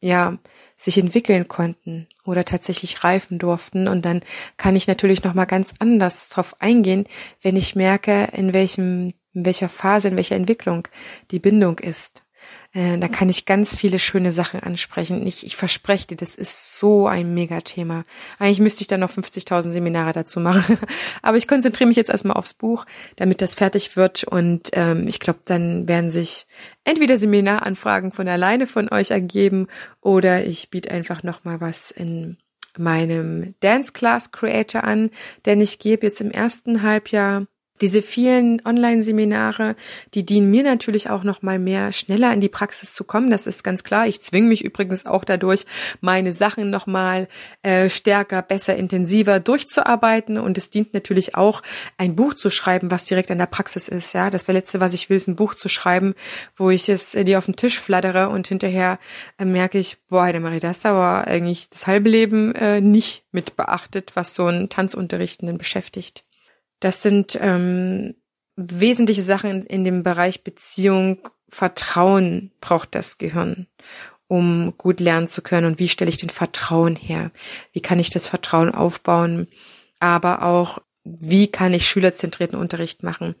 ja 0.00 0.36
sich 0.76 0.98
entwickeln 0.98 1.48
konnten 1.48 2.08
oder 2.26 2.44
tatsächlich 2.44 3.04
reifen 3.04 3.38
durften 3.38 3.88
und 3.88 4.04
dann 4.04 4.20
kann 4.58 4.76
ich 4.76 4.86
natürlich 4.86 5.24
noch 5.24 5.32
mal 5.32 5.46
ganz 5.46 5.72
anders 5.78 6.28
drauf 6.28 6.60
eingehen, 6.60 7.06
wenn 7.40 7.56
ich 7.56 7.74
merke, 7.74 8.28
in 8.32 8.52
welchem 8.52 9.14
in 9.34 9.44
welcher 9.44 9.68
Phase, 9.68 10.08
in 10.08 10.16
welcher 10.16 10.36
Entwicklung 10.36 10.88
die 11.30 11.40
Bindung 11.40 11.78
ist. 11.78 12.23
Äh, 12.72 12.98
da 12.98 13.08
kann 13.08 13.28
ich 13.28 13.46
ganz 13.46 13.76
viele 13.76 13.98
schöne 13.98 14.32
Sachen 14.32 14.60
ansprechen. 14.60 15.26
Ich, 15.26 15.46
ich 15.46 15.56
verspreche 15.56 16.08
dir, 16.08 16.16
das 16.16 16.34
ist 16.34 16.76
so 16.76 17.06
ein 17.06 17.32
Megathema. 17.32 18.04
Eigentlich 18.38 18.60
müsste 18.60 18.82
ich 18.82 18.88
dann 18.88 19.00
noch 19.00 19.12
50.000 19.12 19.70
Seminare 19.70 20.12
dazu 20.12 20.40
machen. 20.40 20.78
Aber 21.22 21.36
ich 21.36 21.46
konzentriere 21.46 21.88
mich 21.88 21.96
jetzt 21.96 22.10
erstmal 22.10 22.36
aufs 22.36 22.54
Buch, 22.54 22.84
damit 23.16 23.40
das 23.40 23.54
fertig 23.54 23.96
wird. 23.96 24.24
Und 24.24 24.70
ähm, 24.72 25.06
ich 25.06 25.20
glaube, 25.20 25.40
dann 25.44 25.86
werden 25.86 26.10
sich 26.10 26.46
entweder 26.82 27.16
Seminaranfragen 27.16 28.12
von 28.12 28.28
alleine 28.28 28.66
von 28.66 28.90
euch 28.90 29.10
ergeben 29.12 29.68
oder 30.00 30.44
ich 30.44 30.70
biete 30.70 30.90
einfach 30.90 31.22
nochmal 31.22 31.60
was 31.60 31.90
in 31.90 32.38
meinem 32.76 33.54
Dance 33.60 33.92
Class 33.92 34.32
Creator 34.32 34.84
an, 34.84 35.10
denn 35.46 35.60
ich 35.60 35.78
gebe 35.78 36.06
jetzt 36.06 36.20
im 36.20 36.30
ersten 36.30 36.82
Halbjahr 36.82 37.46
diese 37.80 38.02
vielen 38.02 38.64
Online-Seminare, 38.64 39.74
die 40.14 40.24
dienen 40.24 40.50
mir 40.50 40.62
natürlich 40.62 41.10
auch 41.10 41.24
noch 41.24 41.42
mal 41.42 41.58
mehr 41.58 41.90
schneller 41.90 42.32
in 42.32 42.40
die 42.40 42.48
Praxis 42.48 42.94
zu 42.94 43.02
kommen. 43.02 43.30
Das 43.30 43.46
ist 43.46 43.64
ganz 43.64 43.82
klar. 43.82 44.06
Ich 44.06 44.20
zwinge 44.20 44.48
mich 44.48 44.64
übrigens 44.64 45.06
auch 45.06 45.24
dadurch, 45.24 45.64
meine 46.00 46.32
Sachen 46.32 46.70
noch 46.70 46.86
mal 46.86 47.28
äh, 47.62 47.90
stärker, 47.90 48.42
besser, 48.42 48.76
intensiver 48.76 49.40
durchzuarbeiten. 49.40 50.38
Und 50.38 50.56
es 50.56 50.70
dient 50.70 50.94
natürlich 50.94 51.34
auch, 51.34 51.62
ein 51.98 52.14
Buch 52.14 52.34
zu 52.34 52.48
schreiben, 52.48 52.90
was 52.90 53.06
direkt 53.06 53.30
an 53.30 53.38
der 53.38 53.46
Praxis 53.46 53.88
ist. 53.88 54.12
Ja, 54.12 54.30
das 54.30 54.46
letzte, 54.46 54.80
was 54.80 54.94
ich 54.94 55.10
will, 55.10 55.16
ist 55.16 55.28
ein 55.28 55.36
Buch 55.36 55.54
zu 55.54 55.68
schreiben, 55.68 56.14
wo 56.56 56.70
ich 56.70 56.88
es 56.88 57.14
äh, 57.14 57.24
dir 57.24 57.38
auf 57.38 57.46
den 57.46 57.56
Tisch 57.56 57.80
flattere 57.80 58.28
und 58.28 58.46
hinterher 58.46 58.98
äh, 59.38 59.44
merke 59.44 59.78
ich, 59.78 59.96
boah, 60.08 60.22
Heidemarie, 60.22 60.60
das 60.60 60.86
aber 60.86 61.26
eigentlich 61.26 61.70
das 61.70 61.86
halbe 61.86 62.08
Leben 62.08 62.54
äh, 62.54 62.80
nicht 62.80 63.24
mit 63.32 63.56
beachtet, 63.56 64.12
was 64.14 64.34
so 64.34 64.46
ein 64.46 64.68
Tanzunterrichtenden 64.68 65.58
beschäftigt. 65.58 66.24
Das 66.80 67.02
sind 67.02 67.38
ähm, 67.40 68.14
wesentliche 68.56 69.22
Sachen 69.22 69.50
in, 69.50 69.62
in 69.62 69.84
dem 69.84 70.02
Bereich 70.02 70.44
Beziehung. 70.44 71.28
Vertrauen 71.48 72.50
braucht 72.60 72.94
das 72.94 73.18
Gehirn, 73.18 73.68
um 74.26 74.74
gut 74.76 75.00
lernen 75.00 75.28
zu 75.28 75.42
können. 75.42 75.66
Und 75.66 75.78
wie 75.78 75.88
stelle 75.88 76.08
ich 76.08 76.16
den 76.16 76.30
Vertrauen 76.30 76.96
her? 76.96 77.30
Wie 77.72 77.80
kann 77.80 77.98
ich 77.98 78.10
das 78.10 78.26
Vertrauen 78.26 78.74
aufbauen? 78.74 79.46
Aber 80.00 80.42
auch 80.42 80.80
wie 81.04 81.48
kann 81.48 81.74
ich 81.74 81.86
schülerzentrierten 81.86 82.58
Unterricht 82.58 83.02
machen? 83.02 83.34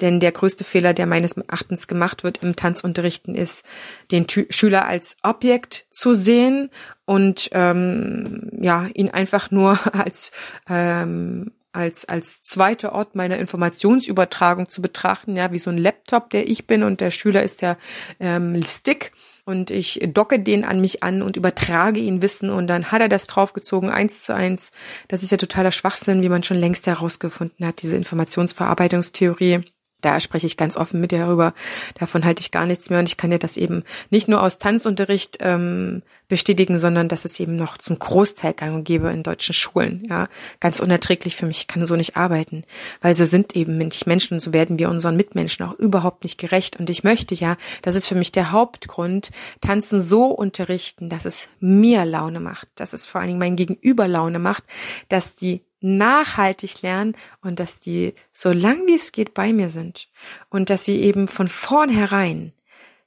Denn 0.00 0.18
der 0.18 0.32
größte 0.32 0.64
Fehler, 0.64 0.94
der 0.94 1.06
meines 1.06 1.36
Erachtens 1.36 1.86
gemacht 1.86 2.24
wird 2.24 2.42
im 2.42 2.56
Tanzunterrichten, 2.56 3.34
ist, 3.34 3.66
den 4.10 4.26
Tü 4.26 4.46
Schüler 4.48 4.86
als 4.86 5.18
Objekt 5.22 5.86
zu 5.90 6.14
sehen 6.14 6.70
und 7.04 7.50
ähm, 7.52 8.50
ja 8.58 8.86
ihn 8.94 9.10
einfach 9.10 9.50
nur 9.50 9.78
als 9.94 10.32
ähm, 10.68 11.52
als, 11.72 12.04
als 12.04 12.42
zweiter 12.42 12.92
Ort 12.92 13.14
meiner 13.14 13.38
Informationsübertragung 13.38 14.68
zu 14.68 14.82
betrachten, 14.82 15.36
ja, 15.36 15.52
wie 15.52 15.58
so 15.58 15.70
ein 15.70 15.78
Laptop, 15.78 16.30
der 16.30 16.48
ich 16.48 16.66
bin 16.66 16.82
und 16.82 17.00
der 17.00 17.10
Schüler 17.10 17.42
ist 17.42 17.62
der 17.62 17.78
ähm, 18.20 18.62
Stick 18.62 19.12
und 19.44 19.70
ich 19.70 20.00
docke 20.12 20.38
den 20.38 20.64
an 20.64 20.80
mich 20.80 21.02
an 21.02 21.22
und 21.22 21.36
übertrage 21.36 22.00
ihn 22.00 22.22
Wissen 22.22 22.50
und 22.50 22.66
dann 22.68 22.92
hat 22.92 23.00
er 23.00 23.08
das 23.08 23.26
draufgezogen, 23.26 23.90
eins 23.90 24.24
zu 24.24 24.34
eins. 24.34 24.70
Das 25.08 25.22
ist 25.22 25.30
ja 25.30 25.36
totaler 25.36 25.72
Schwachsinn, 25.72 26.22
wie 26.22 26.28
man 26.28 26.42
schon 26.42 26.58
längst 26.58 26.86
herausgefunden 26.86 27.66
hat, 27.66 27.82
diese 27.82 27.96
Informationsverarbeitungstheorie. 27.96 29.64
Da 30.02 30.20
spreche 30.20 30.46
ich 30.46 30.56
ganz 30.56 30.76
offen 30.76 31.00
mit 31.00 31.12
dir 31.12 31.20
darüber. 31.20 31.54
Davon 31.98 32.24
halte 32.24 32.42
ich 32.42 32.50
gar 32.50 32.66
nichts 32.66 32.90
mehr 32.90 32.98
und 32.98 33.08
ich 33.08 33.16
kann 33.16 33.30
dir 33.30 33.38
das 33.38 33.56
eben 33.56 33.84
nicht 34.10 34.28
nur 34.28 34.42
aus 34.42 34.58
Tanzunterricht 34.58 35.38
ähm, 35.40 36.02
bestätigen, 36.28 36.78
sondern 36.78 37.08
dass 37.08 37.24
es 37.24 37.40
eben 37.40 37.56
noch 37.56 37.78
zum 37.78 37.98
Großteil 37.98 38.52
gang 38.52 38.74
und 38.74 38.84
gäbe 38.84 39.10
in 39.10 39.22
deutschen 39.22 39.54
Schulen. 39.54 40.06
Ja, 40.10 40.28
ganz 40.60 40.80
unerträglich 40.80 41.36
für 41.36 41.46
mich. 41.46 41.58
Ich 41.58 41.66
kann 41.68 41.86
so 41.86 41.96
nicht 41.96 42.16
arbeiten, 42.16 42.64
weil 43.00 43.14
so 43.14 43.24
sind 43.24 43.56
eben 43.56 43.78
nicht 43.78 44.06
Menschen 44.06 44.34
und 44.34 44.40
so 44.40 44.52
werden 44.52 44.78
wir 44.78 44.90
unseren 44.90 45.16
Mitmenschen 45.16 45.64
auch 45.64 45.74
überhaupt 45.74 46.24
nicht 46.24 46.38
gerecht. 46.38 46.78
Und 46.78 46.90
ich 46.90 47.04
möchte 47.04 47.34
ja, 47.34 47.56
das 47.82 47.94
ist 47.94 48.08
für 48.08 48.14
mich 48.14 48.32
der 48.32 48.52
Hauptgrund, 48.52 49.30
Tanzen 49.60 50.00
so 50.00 50.26
unterrichten, 50.26 51.08
dass 51.08 51.24
es 51.24 51.48
mir 51.60 52.04
Laune 52.04 52.40
macht, 52.40 52.68
dass 52.74 52.92
es 52.92 53.06
vor 53.06 53.20
allen 53.20 53.28
Dingen 53.28 53.38
mein 53.38 53.56
Gegenüber 53.56 54.08
Laune 54.08 54.38
macht, 54.38 54.64
dass 55.08 55.36
die 55.36 55.62
nachhaltig 55.82 56.82
lernen 56.82 57.16
und 57.42 57.60
dass 57.60 57.80
die 57.80 58.14
so 58.32 58.50
lang 58.52 58.86
wie 58.86 58.94
es 58.94 59.12
geht 59.12 59.34
bei 59.34 59.52
mir 59.52 59.68
sind 59.68 60.08
und 60.48 60.70
dass 60.70 60.84
sie 60.84 61.00
eben 61.02 61.28
von 61.28 61.48
vornherein 61.48 62.52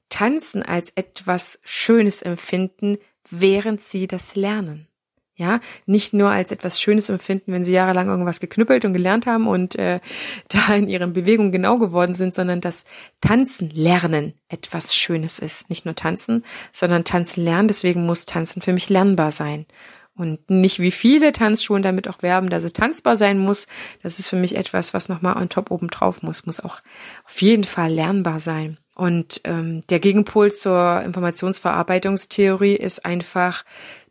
tanzen 0.09 0.63
als 0.63 0.91
etwas 0.95 1.59
Schönes 1.63 2.21
empfinden, 2.21 2.97
während 3.29 3.81
sie 3.81 4.07
das 4.07 4.35
lernen. 4.35 4.87
Ja, 5.37 5.59
nicht 5.85 6.13
nur 6.13 6.29
als 6.29 6.53
etwas 6.53 6.79
Schönes 6.79 7.09
empfinden, 7.09 7.51
wenn 7.51 7.65
sie 7.65 7.73
jahrelang 7.73 8.07
irgendwas 8.07 8.39
geknüppelt 8.39 8.85
und 8.85 8.93
gelernt 8.93 9.25
haben 9.25 9.47
und 9.47 9.75
äh, 9.75 9.99
da 10.47 10.73
in 10.73 10.87
ihren 10.87 11.11
Bewegungen 11.11 11.51
genau 11.51 11.77
geworden 11.77 12.13
sind, 12.13 12.33
sondern 12.33 12.61
dass 12.61 12.85
Tanzen 13.19 13.69
lernen 13.71 14.33
etwas 14.47 14.95
Schönes 14.95 15.39
ist. 15.39 15.69
Nicht 15.69 15.83
nur 15.83 15.95
tanzen, 15.95 16.43
sondern 16.71 17.03
tanzen 17.03 17.43
lernen. 17.43 17.67
Deswegen 17.67 18.05
muss 18.05 18.25
tanzen 18.25 18.61
für 18.61 18.71
mich 18.71 18.87
lernbar 18.87 19.31
sein 19.31 19.65
und 20.15 20.49
nicht 20.49 20.79
wie 20.79 20.91
viele 20.91 21.33
Tanzschulen 21.33 21.83
damit 21.83 22.07
auch 22.07 22.21
werben, 22.21 22.49
dass 22.49 22.63
es 22.63 22.71
tanzbar 22.73 23.17
sein 23.17 23.37
muss. 23.37 23.67
Das 24.01 24.17
ist 24.19 24.29
für 24.29 24.37
mich 24.37 24.55
etwas, 24.55 24.93
was 24.93 25.09
nochmal 25.09 25.35
on 25.37 25.49
top 25.49 25.71
oben 25.71 25.89
drauf 25.89 26.23
muss, 26.23 26.45
muss 26.45 26.61
auch 26.61 26.79
auf 27.25 27.41
jeden 27.41 27.65
Fall 27.65 27.91
lernbar 27.91 28.39
sein. 28.39 28.79
Und 28.95 29.41
ähm, 29.43 29.81
der 29.89 29.99
Gegenpol 29.99 30.53
zur 30.53 31.01
Informationsverarbeitungstheorie 31.01 32.75
ist 32.75 33.05
einfach 33.05 33.65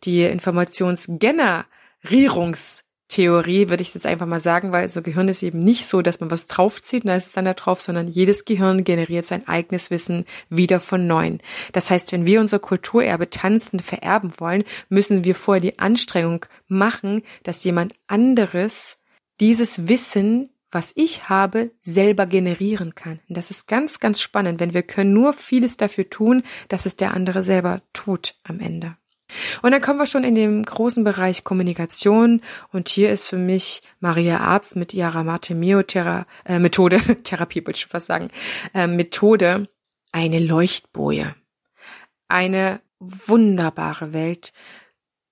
die 0.05 0.25
Informationsgenerierungs 0.25 2.85
Theorie, 3.15 3.69
würde 3.69 3.83
ich 3.83 3.95
jetzt 3.95 4.07
einfach 4.07 4.27
mal 4.27 4.41
sagen, 4.41 4.73
weil 4.73 4.89
so 4.89 5.01
Gehirn 5.01 5.29
ist 5.29 5.45
eben 5.45 5.61
nicht 5.61 5.87
so, 5.87 6.03
dass 6.03 6.19
man 6.19 6.33
was 6.33 6.49
draufzieht 6.49 7.07
da 7.07 7.15
ist 7.15 7.27
es 7.27 7.33
dann 7.33 7.45
da 7.45 7.55
drauf, 7.55 7.81
sondern 7.81 8.09
jedes 8.09 8.45
Gehirn 8.45 8.83
generiert 8.83 9.25
sein 9.25 9.47
eigenes 9.47 9.93
Wissen 9.93 10.25
wieder 10.49 10.81
von 10.81 11.07
neuem. 11.07 11.39
Das 11.71 11.93
heißt, 11.93 12.11
wenn 12.11 12.27
wir 12.27 12.41
unser 12.41 12.59
Kulturerbe 12.59 13.31
tanzen 13.31 13.79
vererben 13.79 14.33
wollen, 14.39 14.65
müssen 14.89 15.23
wir 15.23 15.37
vorher 15.37 15.61
die 15.61 15.79
Anstrengung 15.79 16.45
machen, 16.67 17.23
dass 17.45 17.63
jemand 17.63 17.95
anderes 18.09 18.99
dieses 19.41 19.87
Wissen 19.87 20.51
was 20.73 20.91
ich 20.97 21.29
habe, 21.29 21.71
selber 21.83 22.27
generieren 22.27 22.97
kann. 22.97 23.21
Und 23.29 23.37
das 23.37 23.53
ist 23.53 23.69
ganz, 23.69 24.01
ganz 24.01 24.21
spannend, 24.21 24.59
wenn 24.59 24.75
wir 24.75 24.83
können 24.83 25.13
nur 25.13 25.33
vieles 25.33 25.77
dafür 25.77 26.11
tun, 26.11 26.43
dass 26.69 26.85
es 26.85 26.97
der 26.97 27.15
andere 27.15 27.45
selber 27.45 27.81
tut 27.93 28.35
am 28.43 28.59
Ende. 28.59 28.97
Und 29.63 29.73
dann 29.73 29.81
kommen 29.81 29.99
wir 29.99 30.07
schon 30.07 30.25
in 30.25 30.35
den 30.35 30.63
großen 30.63 31.05
Bereich 31.05 31.45
Kommunikation 31.45 32.41
und 32.73 32.89
hier 32.89 33.11
ist 33.11 33.29
für 33.29 33.37
mich 33.37 33.83
Maria 34.01 34.39
Arzt 34.39 34.77
mit 34.77 34.95
ihrer 34.95 35.25
Martemio-Methode, 35.25 36.97
äh, 36.97 37.15
Therapie 37.23 37.67
wollte 37.67 37.79
ich 37.79 37.87
fast 37.87 38.07
sagen, 38.07 38.29
äh, 38.75 38.87
Methode, 38.87 39.69
eine 40.13 40.39
Leuchtboje. 40.39 41.35
Eine 42.29 42.81
wunderbare 43.01 44.13
Welt 44.13 44.53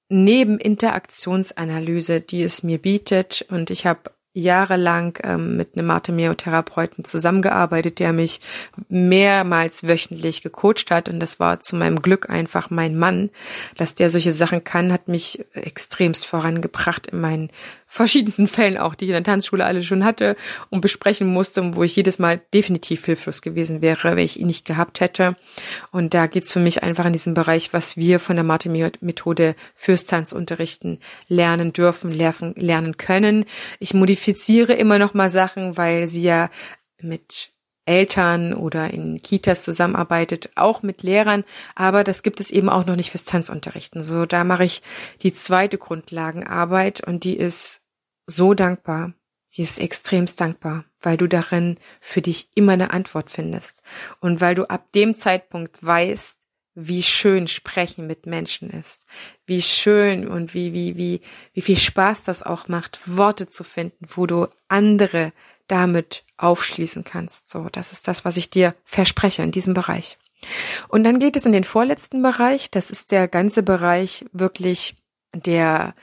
neben 0.08 0.58
Interaktionsanalyse, 0.58 2.20
die 2.20 2.42
es 2.42 2.62
mir 2.62 2.78
bietet 2.78 3.46
und 3.48 3.70
ich 3.70 3.86
habe 3.86 4.10
jahrelang 4.34 5.18
ähm, 5.24 5.56
mit 5.56 5.76
einem 5.76 5.86
Martemeo-Therapeuten 5.86 7.04
zusammengearbeitet, 7.04 7.98
der 7.98 8.12
mich 8.12 8.40
mehrmals 8.88 9.86
wöchentlich 9.86 10.42
gecoacht 10.42 10.90
hat 10.90 11.08
und 11.08 11.20
das 11.20 11.38
war 11.38 11.60
zu 11.60 11.76
meinem 11.76 12.00
Glück 12.00 12.30
einfach 12.30 12.70
mein 12.70 12.98
Mann. 12.98 13.30
Dass 13.76 13.94
der 13.94 14.08
solche 14.08 14.32
Sachen 14.32 14.64
kann, 14.64 14.92
hat 14.92 15.08
mich 15.08 15.44
extremst 15.52 16.26
vorangebracht 16.26 17.08
in 17.08 17.20
meinen 17.20 17.50
verschiedensten 17.92 18.48
Fällen 18.48 18.78
auch, 18.78 18.94
die 18.94 19.04
ich 19.04 19.10
in 19.10 19.16
der 19.16 19.22
Tanzschule 19.22 19.66
alle 19.66 19.82
schon 19.82 20.02
hatte 20.02 20.34
und 20.70 20.80
besprechen 20.80 21.26
musste 21.26 21.60
und 21.60 21.76
wo 21.76 21.82
ich 21.82 21.94
jedes 21.94 22.18
Mal 22.18 22.40
definitiv 22.54 23.04
hilflos 23.04 23.42
gewesen 23.42 23.82
wäre, 23.82 24.16
wenn 24.16 24.24
ich 24.24 24.40
ihn 24.40 24.46
nicht 24.46 24.64
gehabt 24.64 25.00
hätte. 25.00 25.36
Und 25.90 26.14
da 26.14 26.26
geht's 26.26 26.54
für 26.54 26.58
mich 26.58 26.82
einfach 26.82 27.04
in 27.04 27.12
diesem 27.12 27.34
Bereich, 27.34 27.74
was 27.74 27.98
wir 27.98 28.18
von 28.18 28.36
der 28.36 28.46
Martemeo-Methode 28.46 29.56
fürs 29.74 30.04
Tanzunterrichten 30.04 31.00
lernen 31.28 31.74
dürfen, 31.74 32.10
lernen, 32.10 32.96
können. 32.96 33.44
Ich 33.78 33.92
modifiziere 33.92 34.72
immer 34.72 34.98
noch 34.98 35.12
mal 35.12 35.28
Sachen, 35.28 35.76
weil 35.76 36.08
sie 36.08 36.22
ja 36.22 36.48
mit 37.02 37.50
Eltern 37.84 38.54
oder 38.54 38.90
in 38.90 39.20
Kitas 39.20 39.64
zusammenarbeitet, 39.64 40.50
auch 40.54 40.82
mit 40.82 41.02
Lehrern, 41.02 41.44
aber 41.74 42.04
das 42.04 42.22
gibt 42.22 42.40
es 42.40 42.50
eben 42.50 42.70
auch 42.70 42.86
noch 42.86 42.96
nicht 42.96 43.10
fürs 43.10 43.24
Tanzunterrichten. 43.24 44.02
So, 44.02 44.24
da 44.24 44.44
mache 44.44 44.64
ich 44.64 44.80
die 45.22 45.32
zweite 45.32 45.76
Grundlagenarbeit 45.76 47.06
und 47.06 47.24
die 47.24 47.36
ist 47.36 47.81
so 48.26 48.54
dankbar. 48.54 49.14
Die 49.54 49.62
ist 49.62 49.78
extremst 49.78 50.40
dankbar, 50.40 50.86
weil 51.00 51.18
du 51.18 51.26
darin 51.26 51.78
für 52.00 52.22
dich 52.22 52.48
immer 52.54 52.72
eine 52.72 52.92
Antwort 52.92 53.30
findest 53.30 53.82
und 54.20 54.40
weil 54.40 54.54
du 54.54 54.64
ab 54.70 54.90
dem 54.92 55.14
Zeitpunkt 55.14 55.84
weißt, 55.84 56.42
wie 56.74 57.02
schön 57.02 57.46
Sprechen 57.48 58.06
mit 58.06 58.24
Menschen 58.24 58.70
ist, 58.70 59.06
wie 59.44 59.60
schön 59.60 60.26
und 60.26 60.54
wie, 60.54 60.72
wie, 60.72 60.96
wie, 60.96 61.20
wie 61.52 61.60
viel 61.60 61.76
Spaß 61.76 62.22
das 62.22 62.42
auch 62.42 62.68
macht, 62.68 63.16
Worte 63.16 63.46
zu 63.46 63.62
finden, 63.62 64.06
wo 64.08 64.26
du 64.26 64.48
andere 64.68 65.32
damit 65.66 66.24
aufschließen 66.38 67.04
kannst. 67.04 67.50
So, 67.50 67.68
das 67.70 67.92
ist 67.92 68.08
das, 68.08 68.24
was 68.24 68.36
ich 68.36 68.50
dir 68.50 68.74
verspreche 68.84 69.42
in 69.42 69.52
diesem 69.52 69.74
Bereich. 69.74 70.18
Und 70.88 71.04
dann 71.04 71.18
geht 71.18 71.36
es 71.36 71.46
in 71.46 71.52
den 71.52 71.64
vorletzten 71.64 72.22
Bereich. 72.22 72.70
Das 72.70 72.90
ist 72.90 73.12
der 73.12 73.28
ganze 73.28 73.62
Bereich 73.62 74.24
wirklich 74.32 74.96
der 75.34 75.94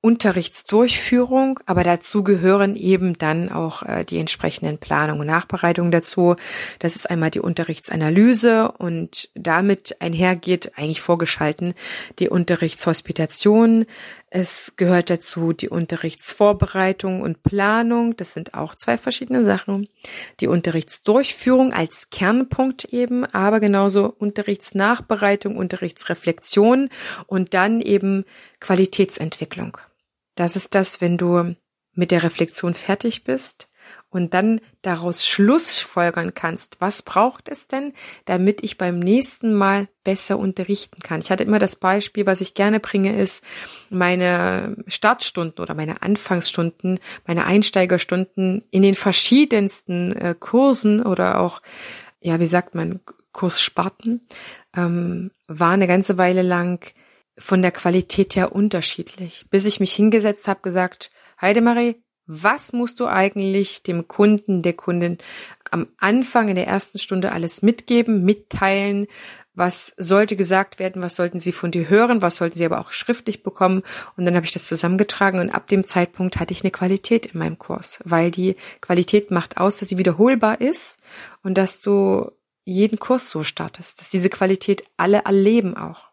Unterrichtsdurchführung, 0.00 1.60
aber 1.66 1.82
dazu 1.82 2.22
gehören 2.22 2.76
eben 2.76 3.18
dann 3.18 3.50
auch 3.50 3.82
äh, 3.82 4.04
die 4.04 4.18
entsprechenden 4.18 4.78
Planungen 4.78 5.22
und 5.22 5.26
Nachbereitungen 5.26 5.90
dazu. 5.90 6.36
Das 6.78 6.96
ist 6.96 7.10
einmal 7.10 7.30
die 7.30 7.40
Unterrichtsanalyse 7.40 8.72
und 8.72 9.28
damit 9.34 9.96
einhergeht 10.00 10.72
eigentlich 10.76 11.00
vorgeschalten 11.00 11.74
die 12.18 12.28
Unterrichtshospitation. 12.28 13.86
Es 14.30 14.74
gehört 14.76 15.08
dazu 15.08 15.54
die 15.54 15.70
Unterrichtsvorbereitung 15.70 17.22
und 17.22 17.42
Planung. 17.42 18.14
Das 18.16 18.34
sind 18.34 18.52
auch 18.52 18.74
zwei 18.74 18.98
verschiedene 18.98 19.42
Sachen. 19.42 19.88
Die 20.40 20.48
Unterrichtsdurchführung 20.48 21.72
als 21.72 22.10
Kernpunkt 22.10 22.84
eben, 22.86 23.24
aber 23.24 23.58
genauso 23.58 24.06
Unterrichtsnachbereitung, 24.06 25.56
Unterrichtsreflexion 25.56 26.90
und 27.26 27.54
dann 27.54 27.80
eben 27.80 28.24
Qualitätsentwicklung. 28.60 29.78
Das 30.34 30.56
ist 30.56 30.74
das, 30.74 31.00
wenn 31.00 31.16
du 31.16 31.54
mit 31.94 32.10
der 32.10 32.22
Reflexion 32.22 32.74
fertig 32.74 33.24
bist 33.24 33.68
und 34.10 34.32
dann 34.34 34.60
daraus 34.82 35.26
Schlussfolgern 35.26 36.34
kannst, 36.34 36.80
was 36.80 37.02
braucht 37.02 37.48
es 37.48 37.68
denn, 37.68 37.92
damit 38.24 38.62
ich 38.62 38.78
beim 38.78 38.98
nächsten 38.98 39.54
Mal 39.54 39.88
besser 40.02 40.38
unterrichten 40.38 41.00
kann. 41.02 41.20
Ich 41.20 41.30
hatte 41.30 41.44
immer 41.44 41.58
das 41.58 41.76
Beispiel, 41.76 42.24
was 42.24 42.40
ich 42.40 42.54
gerne 42.54 42.80
bringe, 42.80 43.18
ist 43.18 43.44
meine 43.90 44.76
Startstunden 44.86 45.62
oder 45.62 45.74
meine 45.74 46.02
Anfangsstunden, 46.02 46.98
meine 47.26 47.44
Einsteigerstunden 47.44 48.64
in 48.70 48.82
den 48.82 48.94
verschiedensten 48.94 50.12
äh, 50.12 50.34
Kursen 50.38 51.02
oder 51.02 51.40
auch, 51.40 51.60
ja, 52.20 52.40
wie 52.40 52.46
sagt 52.46 52.74
man, 52.74 53.00
Kurssparten, 53.32 54.22
ähm, 54.74 55.30
war 55.46 55.72
eine 55.72 55.86
ganze 55.86 56.18
Weile 56.18 56.42
lang 56.42 56.92
von 57.36 57.62
der 57.62 57.70
Qualität 57.70 58.34
her 58.36 58.52
unterschiedlich. 58.52 59.46
Bis 59.50 59.66
ich 59.66 59.80
mich 59.80 59.92
hingesetzt 59.92 60.48
habe, 60.48 60.60
gesagt, 60.60 61.10
Heidemarie, 61.40 62.02
was 62.28 62.72
musst 62.72 63.00
du 63.00 63.06
eigentlich 63.06 63.82
dem 63.82 64.06
Kunden, 64.06 64.62
der 64.62 64.74
Kundin 64.74 65.18
am 65.70 65.88
Anfang 65.98 66.48
in 66.48 66.56
der 66.56 66.66
ersten 66.66 66.98
Stunde 66.98 67.32
alles 67.32 67.62
mitgeben, 67.62 68.24
mitteilen? 68.24 69.06
Was 69.54 69.94
sollte 69.96 70.36
gesagt 70.36 70.78
werden? 70.78 71.02
Was 71.02 71.16
sollten 71.16 71.40
sie 71.40 71.52
von 71.52 71.70
dir 71.70 71.88
hören? 71.88 72.22
Was 72.22 72.36
sollten 72.36 72.58
sie 72.58 72.66
aber 72.66 72.80
auch 72.80 72.92
schriftlich 72.92 73.42
bekommen? 73.42 73.82
Und 74.16 74.26
dann 74.26 74.36
habe 74.36 74.46
ich 74.46 74.52
das 74.52 74.68
zusammengetragen 74.68 75.40
und 75.40 75.50
ab 75.50 75.66
dem 75.66 75.84
Zeitpunkt 75.84 76.38
hatte 76.38 76.52
ich 76.52 76.62
eine 76.62 76.70
Qualität 76.70 77.26
in 77.26 77.38
meinem 77.40 77.58
Kurs, 77.58 77.98
weil 78.04 78.30
die 78.30 78.56
Qualität 78.80 79.30
macht 79.30 79.56
aus, 79.56 79.78
dass 79.78 79.88
sie 79.88 79.98
wiederholbar 79.98 80.60
ist 80.60 80.98
und 81.42 81.58
dass 81.58 81.80
du 81.80 82.30
jeden 82.64 82.98
Kurs 82.98 83.30
so 83.30 83.42
startest, 83.42 84.00
dass 84.00 84.10
diese 84.10 84.28
Qualität 84.28 84.84
alle 84.98 85.22
erleben 85.24 85.76
auch. 85.76 86.07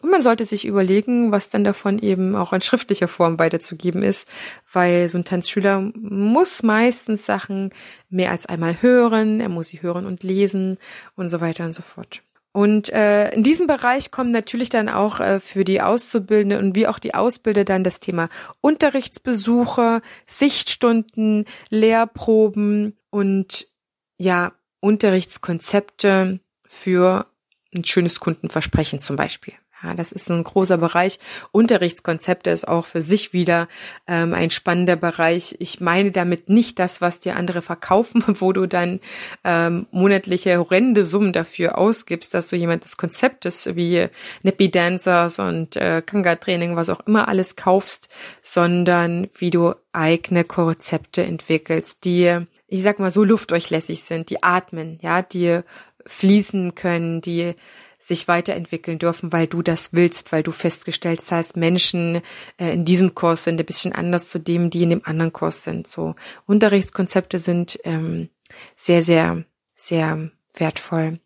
Und 0.00 0.10
man 0.10 0.22
sollte 0.22 0.44
sich 0.44 0.64
überlegen, 0.64 1.32
was 1.32 1.50
dann 1.50 1.64
davon 1.64 1.98
eben 1.98 2.36
auch 2.36 2.52
in 2.52 2.60
schriftlicher 2.60 3.08
Form 3.08 3.38
weiterzugeben 3.38 4.02
ist, 4.02 4.28
weil 4.72 5.08
so 5.08 5.18
ein 5.18 5.24
Tanzschüler 5.24 5.80
muss 5.94 6.62
meistens 6.62 7.26
Sachen 7.26 7.70
mehr 8.08 8.30
als 8.30 8.46
einmal 8.46 8.80
hören, 8.82 9.40
er 9.40 9.48
muss 9.48 9.68
sie 9.68 9.82
hören 9.82 10.06
und 10.06 10.22
lesen 10.22 10.78
und 11.16 11.28
so 11.28 11.40
weiter 11.40 11.64
und 11.64 11.72
so 11.72 11.82
fort. 11.82 12.22
Und 12.56 12.88
äh, 12.88 13.34
in 13.34 13.42
diesem 13.42 13.66
Bereich 13.66 14.10
kommen 14.10 14.30
natürlich 14.30 14.70
dann 14.70 14.88
auch 14.88 15.20
äh, 15.20 15.40
für 15.40 15.62
die 15.62 15.82
Auszubildende 15.82 16.58
und 16.58 16.74
wie 16.74 16.86
auch 16.86 16.98
die 16.98 17.12
Ausbilder 17.12 17.64
dann 17.64 17.84
das 17.84 18.00
Thema 18.00 18.30
Unterrichtsbesuche, 18.62 20.00
Sichtstunden, 20.24 21.44
Lehrproben 21.68 22.96
und 23.10 23.68
ja, 24.16 24.52
Unterrichtskonzepte 24.80 26.40
für 26.64 27.26
ein 27.74 27.84
schönes 27.84 28.20
Kundenversprechen 28.20 29.00
zum 29.00 29.16
Beispiel. 29.16 29.52
Ja, 29.86 29.94
das 29.94 30.10
ist 30.10 30.28
ein 30.30 30.42
großer 30.42 30.78
Bereich. 30.78 31.20
Unterrichtskonzepte 31.52 32.50
ist 32.50 32.66
auch 32.66 32.86
für 32.86 33.02
sich 33.02 33.32
wieder 33.32 33.68
ähm, 34.08 34.34
ein 34.34 34.50
spannender 34.50 34.96
Bereich. 34.96 35.54
Ich 35.60 35.80
meine 35.80 36.10
damit 36.10 36.48
nicht 36.48 36.80
das, 36.80 37.00
was 37.00 37.20
dir 37.20 37.36
andere 37.36 37.62
verkaufen, 37.62 38.24
wo 38.40 38.52
du 38.52 38.66
dann 38.66 38.98
ähm, 39.44 39.86
monatliche 39.92 40.58
horrende 40.58 41.04
Summen 41.04 41.32
dafür 41.32 41.78
ausgibst, 41.78 42.34
dass 42.34 42.48
du 42.48 42.56
jemand 42.56 42.82
des 42.82 42.96
Konzeptes 42.96 43.76
wie 43.76 44.08
Nappy 44.42 44.72
Dancers 44.72 45.38
und 45.38 45.76
äh, 45.76 46.02
Kanga 46.04 46.34
Training, 46.34 46.74
was 46.74 46.90
auch 46.90 47.06
immer 47.06 47.28
alles 47.28 47.54
kaufst, 47.54 48.08
sondern 48.42 49.28
wie 49.38 49.50
du 49.50 49.74
eigene 49.92 50.42
Konzepte 50.42 51.22
entwickelst, 51.22 52.04
die 52.04 52.44
ich 52.68 52.82
sag 52.82 52.98
mal 52.98 53.12
so 53.12 53.22
luftdurchlässig 53.22 54.02
sind, 54.02 54.30
die 54.30 54.42
atmen, 54.42 54.98
ja, 55.00 55.22
die 55.22 55.60
fließen 56.04 56.74
können, 56.74 57.20
die 57.20 57.54
sich 57.98 58.28
weiterentwickeln 58.28 58.98
dürfen, 58.98 59.32
weil 59.32 59.46
du 59.46 59.62
das 59.62 59.92
willst, 59.92 60.32
weil 60.32 60.42
du 60.42 60.52
festgestellt 60.52 61.22
hast, 61.30 61.56
Menschen 61.56 62.22
äh, 62.58 62.72
in 62.72 62.84
diesem 62.84 63.14
Kurs 63.14 63.44
sind 63.44 63.60
ein 63.60 63.66
bisschen 63.66 63.92
anders 63.92 64.30
zu 64.30 64.38
dem, 64.38 64.70
die 64.70 64.82
in 64.82 64.90
dem 64.90 65.02
anderen 65.04 65.32
Kurs 65.32 65.64
sind. 65.64 65.86
So 65.86 66.14
Unterrichtskonzepte 66.46 67.38
sind 67.38 67.78
ähm, 67.84 68.28
sehr, 68.76 69.02
sehr, 69.02 69.44
sehr 69.74 70.30
wertvoll. 70.54 71.20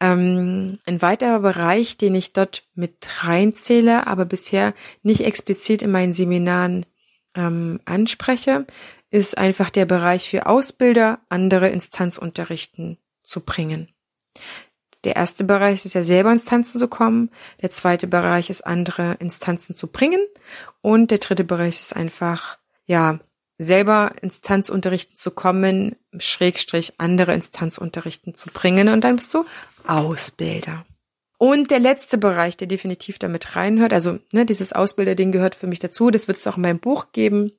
Ähm, 0.00 0.78
ein 0.86 1.02
weiterer 1.02 1.40
Bereich, 1.40 1.96
den 1.96 2.14
ich 2.14 2.32
dort 2.32 2.64
mit 2.74 3.24
reinzähle, 3.24 4.06
aber 4.06 4.24
bisher 4.24 4.74
nicht 5.02 5.22
explizit 5.22 5.82
in 5.82 5.90
meinen 5.90 6.12
Seminaren 6.12 6.86
ähm, 7.34 7.80
anspreche, 7.84 8.66
ist 9.10 9.38
einfach 9.38 9.70
der 9.70 9.86
Bereich 9.86 10.28
für 10.28 10.46
Ausbilder, 10.46 11.20
andere 11.28 11.68
Instanzunterrichten 11.68 12.98
zu 13.22 13.40
bringen. 13.40 13.88
Der 15.04 15.16
erste 15.16 15.44
Bereich 15.44 15.84
ist 15.84 15.94
ja 15.94 16.02
selber 16.02 16.32
ins 16.32 16.44
Tanzen 16.44 16.78
zu 16.78 16.88
kommen. 16.88 17.30
Der 17.62 17.70
zweite 17.70 18.06
Bereich 18.06 18.50
ist 18.50 18.66
andere 18.66 19.16
Instanzen 19.20 19.74
zu 19.74 19.86
bringen. 19.86 20.20
Und 20.80 21.10
der 21.10 21.18
dritte 21.18 21.44
Bereich 21.44 21.80
ist 21.80 21.94
einfach, 21.94 22.58
ja, 22.86 23.18
selber 23.58 24.12
Instanzunterrichten 24.20 25.16
zu 25.16 25.30
kommen, 25.30 25.96
Schrägstrich 26.18 26.94
andere 26.98 27.34
Instanzunterrichten 27.34 28.34
zu 28.34 28.50
bringen. 28.50 28.88
Und 28.88 29.02
dann 29.04 29.16
bist 29.16 29.32
du 29.34 29.44
Ausbilder. 29.86 30.84
Und 31.38 31.70
der 31.70 31.78
letzte 31.78 32.16
Bereich, 32.16 32.56
der 32.56 32.66
definitiv 32.66 33.18
damit 33.18 33.54
reinhört, 33.56 33.92
also 33.92 34.18
ne, 34.32 34.46
dieses 34.46 34.72
Ausbilderding 34.72 35.30
gehört 35.30 35.54
für 35.54 35.66
mich 35.66 35.78
dazu, 35.78 36.10
das 36.10 36.26
wird 36.28 36.38
es 36.38 36.46
auch 36.46 36.56
in 36.56 36.62
meinem 36.62 36.78
Buch 36.78 37.12
geben. 37.12 37.52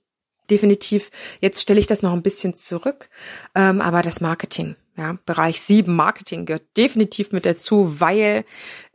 Definitiv, 0.49 1.09
jetzt 1.41 1.61
stelle 1.61 1.79
ich 1.79 1.87
das 1.87 2.01
noch 2.01 2.13
ein 2.13 2.21
bisschen 2.21 2.55
zurück, 2.55 3.09
ähm, 3.55 3.81
aber 3.81 4.01
das 4.01 4.21
Marketing. 4.21 4.75
Ja, 4.97 5.17
Bereich 5.25 5.59
7 5.59 5.93
Marketing 5.93 6.45
gehört 6.45 6.77
definitiv 6.77 7.33
mit 7.33 7.45
dazu, 7.45 7.99
weil 7.99 8.45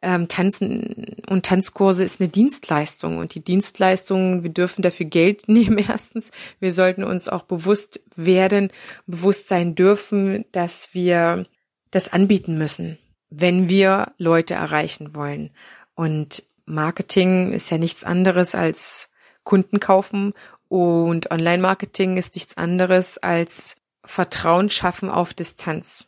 ähm, 0.00 0.28
Tanzen 0.28 1.16
und 1.28 1.44
Tanzkurse 1.44 2.04
ist 2.04 2.20
eine 2.20 2.30
Dienstleistung 2.30 3.18
und 3.18 3.34
die 3.34 3.44
Dienstleistung, 3.44 4.42
wir 4.42 4.50
dürfen 4.50 4.80
dafür 4.80 5.04
Geld 5.04 5.44
nehmen 5.48 5.78
erstens. 5.78 6.30
Wir 6.58 6.72
sollten 6.72 7.04
uns 7.04 7.28
auch 7.28 7.42
bewusst 7.42 8.00
werden, 8.16 8.72
bewusst 9.06 9.48
sein 9.48 9.74
dürfen, 9.74 10.46
dass 10.52 10.94
wir 10.94 11.44
das 11.90 12.10
anbieten 12.12 12.56
müssen, 12.56 12.96
wenn 13.28 13.68
wir 13.68 14.12
Leute 14.16 14.54
erreichen 14.54 15.14
wollen. 15.14 15.50
Und 15.94 16.44
Marketing 16.64 17.52
ist 17.52 17.70
ja 17.70 17.76
nichts 17.76 18.04
anderes 18.04 18.54
als 18.54 19.10
Kunden 19.44 19.80
kaufen 19.80 20.32
und 20.70 21.32
Online-Marketing 21.32 22.16
ist 22.16 22.36
nichts 22.36 22.56
anderes 22.56 23.18
als 23.18 23.74
Vertrauen 24.04 24.70
schaffen 24.70 25.10
auf 25.10 25.34
Distanz. 25.34 26.06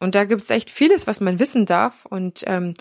Und 0.00 0.14
da 0.14 0.24
gibt's 0.24 0.48
echt 0.48 0.70
vieles, 0.70 1.06
was 1.06 1.20
man 1.20 1.38
wissen 1.38 1.66
darf. 1.66 2.06
Und 2.06 2.42
ähm, 2.46 2.72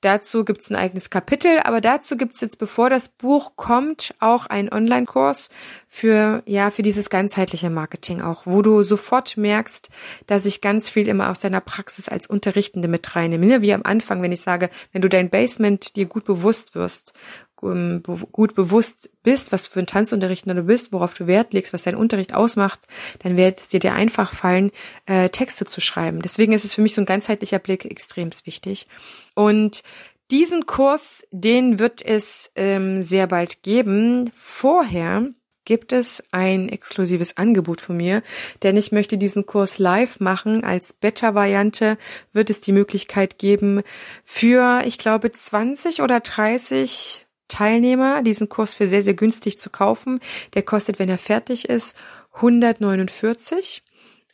dazu 0.00 0.44
gibt's 0.44 0.68
ein 0.68 0.74
eigenes 0.74 1.08
Kapitel. 1.08 1.60
Aber 1.60 1.80
dazu 1.80 2.16
gibt's 2.16 2.40
jetzt, 2.40 2.58
bevor 2.58 2.90
das 2.90 3.10
Buch 3.10 3.52
kommt, 3.54 4.12
auch 4.18 4.46
einen 4.46 4.72
Online-Kurs 4.72 5.50
für 5.86 6.42
ja 6.46 6.72
für 6.72 6.82
dieses 6.82 7.10
ganzheitliche 7.10 7.70
Marketing 7.70 8.20
auch, 8.20 8.42
wo 8.44 8.60
du 8.60 8.82
sofort 8.82 9.36
merkst, 9.36 9.88
dass 10.26 10.46
ich 10.46 10.60
ganz 10.60 10.88
viel 10.88 11.06
immer 11.06 11.30
aus 11.30 11.38
deiner 11.38 11.60
Praxis 11.60 12.08
als 12.08 12.26
Unterrichtende 12.26 12.88
mit 12.88 13.14
reinnehme. 13.14 13.46
Ne, 13.46 13.62
wie 13.62 13.72
am 13.72 13.82
Anfang, 13.84 14.20
wenn 14.20 14.32
ich 14.32 14.40
sage, 14.40 14.68
wenn 14.90 15.02
du 15.02 15.08
dein 15.08 15.30
Basement 15.30 15.94
dir 15.94 16.06
gut 16.06 16.24
bewusst 16.24 16.74
wirst 16.74 17.12
gut 17.60 18.54
bewusst 18.54 19.10
bist, 19.22 19.52
was 19.52 19.66
für 19.66 19.80
ein 19.80 19.86
Tanzunterrichtender 19.86 20.60
du 20.60 20.66
bist, 20.66 20.92
worauf 20.92 21.14
du 21.14 21.26
Wert 21.26 21.52
legst, 21.52 21.72
was 21.72 21.82
dein 21.82 21.94
Unterricht 21.94 22.34
ausmacht, 22.34 22.80
dann 23.20 23.36
wird 23.36 23.60
es 23.60 23.68
dir 23.68 23.80
dir 23.80 23.94
einfach 23.94 24.32
fallen, 24.32 24.70
äh, 25.06 25.28
Texte 25.28 25.66
zu 25.66 25.80
schreiben. 25.80 26.22
Deswegen 26.22 26.52
ist 26.52 26.64
es 26.64 26.74
für 26.74 26.82
mich 26.82 26.94
so 26.94 27.02
ein 27.02 27.06
ganzheitlicher 27.06 27.58
Blick 27.58 27.84
extrem 27.84 28.30
wichtig. 28.44 28.86
Und 29.34 29.82
diesen 30.30 30.66
Kurs, 30.66 31.26
den 31.32 31.78
wird 31.78 32.02
es 32.02 32.52
ähm, 32.54 33.02
sehr 33.02 33.26
bald 33.26 33.62
geben. 33.62 34.30
Vorher 34.32 35.26
gibt 35.64 35.92
es 35.92 36.22
ein 36.32 36.68
exklusives 36.68 37.36
Angebot 37.36 37.80
von 37.80 37.96
mir, 37.96 38.22
denn 38.62 38.76
ich 38.76 38.92
möchte 38.92 39.18
diesen 39.18 39.46
Kurs 39.46 39.78
live 39.78 40.20
machen. 40.20 40.64
Als 40.64 40.92
Beta-Variante 40.92 41.98
wird 42.32 42.50
es 42.50 42.60
die 42.60 42.72
Möglichkeit 42.72 43.38
geben, 43.38 43.82
für, 44.24 44.82
ich 44.84 44.98
glaube, 44.98 45.30
20 45.30 46.02
oder 46.02 46.20
30 46.20 47.26
Teilnehmer 47.50 48.22
diesen 48.22 48.48
Kurs 48.48 48.74
für 48.74 48.86
sehr, 48.86 49.02
sehr 49.02 49.14
günstig 49.14 49.58
zu 49.58 49.68
kaufen. 49.68 50.20
Der 50.54 50.62
kostet, 50.62 50.98
wenn 50.98 51.10
er 51.10 51.18
fertig 51.18 51.68
ist, 51.68 51.96
149. 52.34 53.82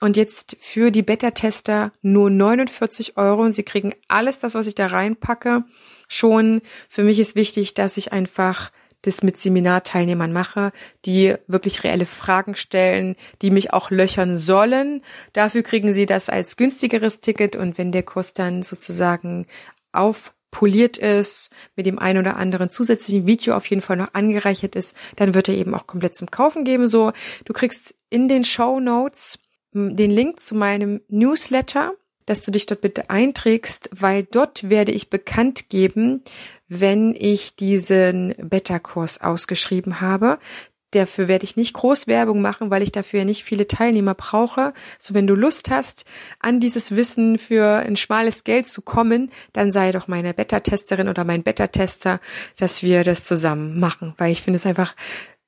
Und 0.00 0.16
jetzt 0.16 0.56
für 0.60 0.90
die 0.90 1.02
Beta-Tester 1.02 1.90
nur 2.02 2.28
49 2.30 3.16
Euro 3.16 3.42
und 3.42 3.52
sie 3.52 3.62
kriegen 3.62 3.94
alles 4.08 4.40
das, 4.40 4.54
was 4.54 4.66
ich 4.66 4.74
da 4.74 4.86
reinpacke, 4.88 5.64
schon. 6.06 6.60
Für 6.88 7.02
mich 7.02 7.18
ist 7.18 7.34
wichtig, 7.34 7.74
dass 7.74 7.96
ich 7.96 8.12
einfach 8.12 8.70
das 9.02 9.22
mit 9.22 9.38
Seminarteilnehmern 9.38 10.32
mache, 10.32 10.72
die 11.04 11.34
wirklich 11.46 11.84
reelle 11.84 12.06
Fragen 12.06 12.56
stellen, 12.56 13.16
die 13.40 13.50
mich 13.50 13.72
auch 13.72 13.90
löchern 13.90 14.36
sollen. 14.36 15.02
Dafür 15.32 15.62
kriegen 15.62 15.92
sie 15.92 16.06
das 16.06 16.28
als 16.28 16.56
günstigeres 16.56 17.20
Ticket 17.20 17.56
und 17.56 17.78
wenn 17.78 17.92
der 17.92 18.02
Kurs 18.02 18.32
dann 18.32 18.62
sozusagen 18.62 19.46
aufpoliert 20.56 20.96
ist, 20.96 21.50
mit 21.76 21.86
dem 21.86 21.98
einen 21.98 22.20
oder 22.20 22.36
anderen 22.36 22.70
zusätzlichen 22.70 23.26
Video 23.26 23.54
auf 23.54 23.66
jeden 23.66 23.82
Fall 23.82 23.96
noch 23.96 24.14
angereichert 24.14 24.74
ist, 24.74 24.96
dann 25.16 25.34
wird 25.34 25.48
er 25.48 25.54
eben 25.54 25.74
auch 25.74 25.86
komplett 25.86 26.14
zum 26.14 26.30
Kaufen 26.30 26.64
geben. 26.64 26.86
So, 26.86 27.12
du 27.44 27.52
kriegst 27.52 27.94
in 28.08 28.28
den 28.28 28.44
Show 28.44 28.80
Notes 28.80 29.38
den 29.72 30.10
Link 30.10 30.40
zu 30.40 30.54
meinem 30.54 31.02
Newsletter, 31.08 31.92
dass 32.24 32.44
du 32.44 32.50
dich 32.50 32.64
dort 32.64 32.80
bitte 32.80 33.10
einträgst, 33.10 33.90
weil 33.92 34.22
dort 34.24 34.70
werde 34.70 34.92
ich 34.92 35.10
bekannt 35.10 35.68
geben, 35.68 36.22
wenn 36.68 37.14
ich 37.14 37.54
diesen 37.54 38.34
Beta-Kurs 38.38 39.20
ausgeschrieben 39.20 40.00
habe. 40.00 40.38
Dafür 40.96 41.28
werde 41.28 41.44
ich 41.44 41.56
nicht 41.56 41.74
groß 41.74 42.06
Werbung 42.06 42.40
machen, 42.40 42.70
weil 42.70 42.82
ich 42.82 42.90
dafür 42.90 43.24
nicht 43.24 43.44
viele 43.44 43.66
Teilnehmer 43.66 44.14
brauche. 44.14 44.72
So, 44.98 45.12
wenn 45.14 45.26
du 45.26 45.34
Lust 45.34 45.70
hast, 45.70 46.06
an 46.40 46.58
dieses 46.58 46.96
Wissen 46.96 47.38
für 47.38 47.66
ein 47.66 47.96
schmales 47.96 48.44
Geld 48.44 48.68
zu 48.68 48.80
kommen, 48.80 49.30
dann 49.52 49.70
sei 49.70 49.92
doch 49.92 50.08
meine 50.08 50.32
Beta-Testerin 50.32 51.08
oder 51.08 51.24
mein 51.24 51.42
Beta-Tester, 51.42 52.20
dass 52.58 52.82
wir 52.82 53.04
das 53.04 53.26
zusammen 53.26 53.78
machen, 53.78 54.14
weil 54.16 54.32
ich 54.32 54.40
finde 54.40 54.56
es 54.56 54.66
einfach 54.66 54.94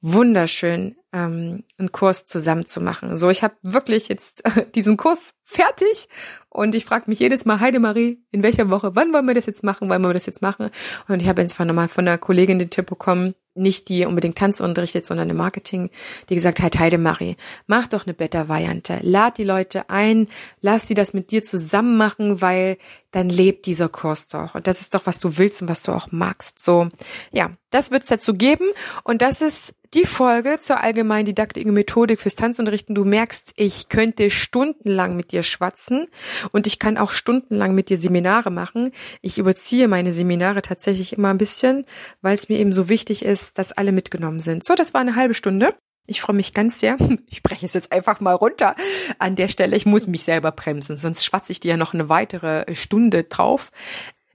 wunderschön, 0.00 0.96
ähm, 1.12 1.64
einen 1.78 1.92
Kurs 1.92 2.24
zusammen 2.24 2.66
zu 2.66 2.80
machen. 2.80 3.16
So, 3.16 3.30
ich 3.30 3.42
habe 3.42 3.54
wirklich 3.62 4.08
jetzt 4.08 4.42
diesen 4.74 4.96
Kurs 4.96 5.34
fertig 5.42 6.08
und 6.50 6.74
ich 6.74 6.84
frage 6.84 7.04
mich 7.08 7.18
jedes 7.18 7.44
Mal, 7.44 7.61
Heidemarie, 7.61 8.22
in 8.30 8.42
welcher 8.42 8.70
Woche, 8.70 8.94
wann 8.94 9.12
wollen 9.12 9.26
wir 9.26 9.34
das 9.34 9.46
jetzt 9.46 9.64
machen, 9.64 9.88
wollen 9.88 10.02
wir 10.02 10.12
das 10.12 10.26
jetzt 10.26 10.42
machen? 10.42 10.70
Und 11.08 11.22
ich 11.22 11.28
habe 11.28 11.42
jetzt 11.42 11.58
nochmal 11.58 11.88
von 11.88 12.06
einer 12.06 12.18
Kollegin 12.18 12.58
den 12.58 12.70
Tipp 12.70 12.87
bekommen, 12.87 13.34
nicht 13.59 13.88
die 13.88 14.05
unbedingt 14.05 14.38
Tanz 14.38 14.61
unterrichtet, 14.61 15.07
sondern 15.07 15.31
im 15.31 15.37
Marketing, 15.37 15.90
die 16.29 16.35
gesagt 16.35 16.61
hat, 16.61 16.79
Heidemarie, 16.79 17.37
mach 17.66 17.88
doch 17.88 18.07
eine 18.07 18.14
Beta-Variante, 18.14 18.99
lad 19.03 19.38
die 19.38 19.44
Leute 19.44 19.90
ein, 19.90 20.29
lass 20.61 20.88
sie 20.88 20.94
das 20.94 21.14
mit 21.14 21.31
dir 21.31 21.42
zusammen 21.42 21.97
machen, 21.97 22.40
weil 22.40 22.79
dann 23.11 23.31
lebt 23.31 23.66
dieser 23.66 23.88
Kurs 23.88 24.27
doch. 24.27 24.55
Und 24.55 24.66
das 24.66 24.81
ist 24.81 24.94
doch, 24.94 25.07
was 25.07 25.18
du 25.18 25.38
willst 25.38 25.62
und 25.62 25.68
was 25.68 25.83
du 25.83 25.92
auch 25.92 26.12
magst. 26.12 26.62
So, 26.62 26.88
ja, 27.33 27.51
das 27.70 27.90
wird's 27.90 28.09
dazu 28.09 28.35
geben. 28.35 28.66
Und 29.04 29.22
das 29.22 29.42
ist 29.42 29.74
die 29.94 30.04
Folge 30.04 30.59
zur 30.59 30.81
allgemeinen 30.81 31.26
Didaktik 31.26 31.66
und 31.66 31.74
Methodik 31.74 32.20
fürs 32.20 32.35
Tanzunterrichten. 32.35 32.94
Du 32.94 33.04
merkst, 33.04 33.52
ich 33.57 33.88
könnte 33.88 34.31
stundenlang 34.31 35.16
mit 35.16 35.33
dir 35.33 35.42
schwatzen 35.42 36.09
und 36.52 36.66
ich 36.66 36.78
kann 36.78 36.98
auch 36.98 37.11
stundenlang 37.11 37.74
mit 37.74 37.88
dir 37.88 37.96
Seminare 37.96 38.50
machen. 38.50 38.92
Ich 39.22 39.38
überziehe 39.38 39.88
meine 39.88 40.12
Seminare 40.12 40.62
tatsächlich 40.62 41.14
immer 41.14 41.31
ein 41.31 41.38
bisschen, 41.38 41.85
weil 42.20 42.37
es 42.37 42.48
mir 42.48 42.59
eben 42.59 42.72
so 42.72 42.88
wichtig 42.88 43.24
ist, 43.24 43.59
dass 43.59 43.72
alle 43.72 43.92
mitgenommen 43.92 44.40
sind. 44.40 44.64
So, 44.64 44.74
das 44.74 44.92
war 44.94 45.00
eine 45.00 45.16
halbe 45.16 45.35
Stunde. 45.35 45.74
Ich 46.11 46.22
freue 46.22 46.37
mich 46.37 46.54
ganz 46.54 46.81
sehr. 46.81 46.96
Ich 47.31 47.42
breche 47.42 47.66
es 47.66 47.74
jetzt 47.74 47.92
einfach 47.92 48.20
mal 48.20 48.35
runter 48.35 48.74
an 49.18 49.37
der 49.37 49.48
Stelle. 49.48 49.76
Ich 49.76 49.87
muss 49.87 50.07
mich 50.07 50.22
selber 50.22 50.50
bremsen, 50.50 50.96
sonst 50.96 51.24
schwatze 51.24 51.52
ich 51.52 51.61
dir 51.61 51.72
ja 51.72 51.76
noch 51.76 51.94
eine 51.94 52.09
weitere 52.09 52.74
Stunde 52.74 53.24
drauf. 53.24 53.70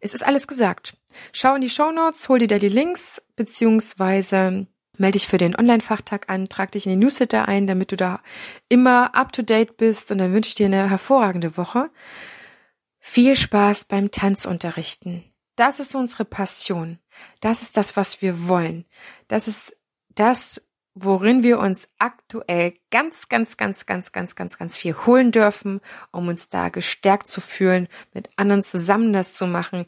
Es 0.04 0.14
ist 0.14 0.24
alles 0.24 0.48
gesagt. 0.48 0.98
Schau 1.32 1.56
in 1.56 1.62
die 1.62 1.70
Show 1.70 1.92
Notes, 1.92 2.28
hol 2.28 2.40
dir 2.40 2.48
da 2.48 2.60
die 2.60 2.70
Links, 2.70 3.22
beziehungsweise 3.36 4.68
Melde 4.98 5.18
dich 5.18 5.28
für 5.28 5.40
den 5.40 5.56
Online-Fachtag 5.56 6.30
an, 6.30 6.50
trag 6.50 6.72
dich 6.72 6.86
in 6.86 6.92
den 6.92 7.00
Newsletter 7.00 7.48
ein, 7.48 7.66
damit 7.66 7.92
du 7.92 7.96
da 7.96 8.22
immer 8.70 9.16
up 9.16 9.34
to 9.34 9.42
date 9.42 9.76
bist 9.76 10.12
und 10.12 10.20
dann 10.20 10.34
wünsche 10.34 10.50
ich 10.50 10.56
dir 10.56 10.68
eine 10.68 10.90
hervorragende 10.90 11.58
Woche. 11.58 11.90
Viel 13.00 13.36
Spaß 13.36 13.86
beim 13.86 14.12
Tanzunterrichten. 14.12 15.24
Das 15.56 15.80
ist 15.80 15.96
unsere 15.96 16.26
Passion. 16.26 17.00
Das 17.40 17.64
ist 17.64 17.76
das, 17.76 17.98
was 17.98 18.22
wir 18.22 18.48
wollen. 18.48 18.86
Das 19.28 19.48
ist 19.48 19.76
das, 20.14 20.62
worin 20.96 21.44
wir 21.44 21.60
uns 21.60 21.90
aktuell 21.98 22.74
ganz, 22.92 23.30
ganz, 23.30 23.58
ganz, 23.58 23.86
ganz, 23.86 24.12
ganz, 24.12 24.36
ganz, 24.36 24.58
ganz 24.58 24.78
viel 24.78 24.94
holen 25.06 25.32
dürfen, 25.32 25.82
um 26.12 26.28
uns 26.28 26.50
da 26.50 26.70
gestärkt 26.70 27.28
zu 27.28 27.42
fühlen, 27.42 27.88
mit 28.14 28.30
anderen 28.36 28.62
zusammen 28.62 29.14
das 29.14 29.34
zu 29.36 29.48
machen. 29.48 29.86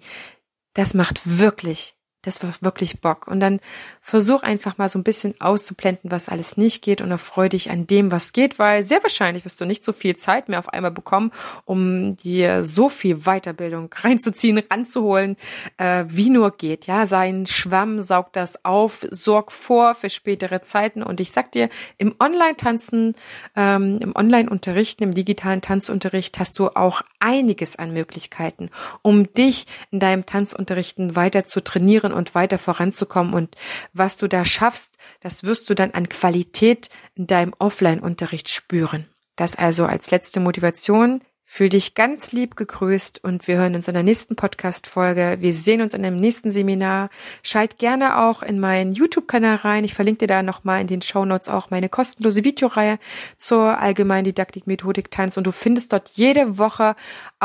Das 0.74 0.94
macht 0.94 1.22
wirklich 1.40 1.96
das 2.26 2.42
war 2.44 2.52
wirklich 2.62 3.00
Bock. 3.02 3.28
Und 3.28 3.40
dann 3.40 3.60
versuch 4.02 4.44
einfach 4.44 4.78
mal 4.78 4.90
so 4.90 5.00
ein 5.00 5.04
bisschen 5.04 5.36
auszublenden, 5.40 6.12
was 6.12 6.30
alles 6.30 6.58
nicht 6.58 6.82
geht 6.82 7.02
und 7.02 7.12
erfreu 7.12 7.50
dich 7.50 7.70
an 7.70 7.88
dem, 7.88 8.12
was 8.12 8.34
geht, 8.34 8.60
weil 8.60 8.84
sehr 8.84 9.04
wahrscheinlich 9.04 9.46
wirst 9.46 9.62
du 9.62 9.66
nicht 9.66 9.84
so 9.84 9.94
viel 9.94 10.16
Zeit 10.16 10.50
mehr 10.50 10.60
auf 10.60 10.70
einmal 10.70 10.92
bekommen, 10.92 11.32
um 11.66 12.16
dir 12.18 12.64
so 12.64 12.90
viel 12.90 13.18
Weiterbildung 13.26 13.90
reinzuziehen, 14.04 14.62
ranzuholen, 14.72 15.38
äh, 15.78 16.06
wie 16.08 16.30
nur 16.30 16.52
geht. 16.52 16.88
Ja, 16.88 17.06
sein 17.06 17.46
Schwamm 17.46 18.00
saugt 18.00 18.36
das 18.36 18.66
auf, 18.66 19.06
sorg 19.12 19.52
vor 19.52 19.96
für 19.96 20.10
spätere 20.10 20.62
Zeiten. 20.62 21.04
Und 21.04 21.20
ich 21.20 21.32
sag 21.32 21.52
dir, 21.52 21.70
im 21.98 22.16
Online-Tanzen, 22.20 23.14
ähm, 23.56 24.00
im 24.02 24.16
Online-Unterrichten, 24.16 25.04
im 25.04 25.14
digitalen 25.14 25.62
Tanzunterricht 25.62 26.40
hast 26.40 26.58
du 26.60 26.70
auch 26.70 27.02
einiges 27.20 27.76
an 27.76 27.94
Möglichkeiten, 27.94 28.70
um 29.02 29.32
dich 29.34 29.66
in 29.92 30.00
deinem 30.00 30.26
Tanzunterrichten 30.26 31.16
weiter 31.16 31.46
zu 31.46 31.64
trainieren 31.64 32.14
und 32.16 32.36
weiter 32.36 32.58
voranzukommen. 32.58 33.34
Und 33.34 33.56
was 33.94 34.18
du 34.18 34.28
da 34.28 34.46
schaffst, 34.46 34.98
das 35.22 35.44
wirst 35.44 35.70
du 35.70 35.76
dann 35.76 35.92
an 35.92 36.10
Qualität 36.10 36.90
in 37.16 37.28
deinem 37.28 37.54
Offline-Unterricht 37.60 38.50
spüren. 38.50 39.08
Das 39.36 39.56
also 39.56 39.86
als 39.86 40.12
letzte 40.12 40.40
Motivation. 40.40 41.22
Fühl 41.48 41.70
dich 41.70 41.94
ganz 41.94 42.32
lieb 42.32 42.56
gegrüßt 42.56 43.24
und 43.24 43.48
wir 43.48 43.58
hören 43.58 43.76
uns 43.76 43.88
in 43.88 43.94
der 43.94 44.02
nächsten 44.02 44.36
Podcast-Folge. 44.36 45.38
Wir 45.42 45.54
sehen 45.54 45.80
uns 45.80 45.94
in 45.94 46.02
dem 46.02 46.18
nächsten 46.18 46.50
Seminar. 46.50 47.10
Schalt 47.44 47.78
gerne 47.78 48.18
auch 48.18 48.42
in 48.42 48.60
meinen 48.60 48.94
YouTube-Kanal 48.94 49.58
rein. 49.58 49.84
Ich 49.84 49.94
verlinke 49.94 50.22
dir 50.22 50.28
da 50.28 50.44
nochmal 50.44 50.82
in 50.82 50.88
den 50.88 51.04
Show 51.04 51.24
Notes 51.24 51.48
auch 51.48 51.70
meine 51.70 51.88
kostenlose 51.88 52.44
Videoreihe 52.44 52.98
zur 53.38 53.80
allgemeinen 53.80 54.26
Didaktik, 54.26 54.66
Methodik, 54.66 55.12
Tanz 55.12 55.38
und 55.38 55.46
du 55.46 55.52
findest 55.52 55.94
dort 55.94 56.10
jede 56.16 56.58
Woche 56.58 56.96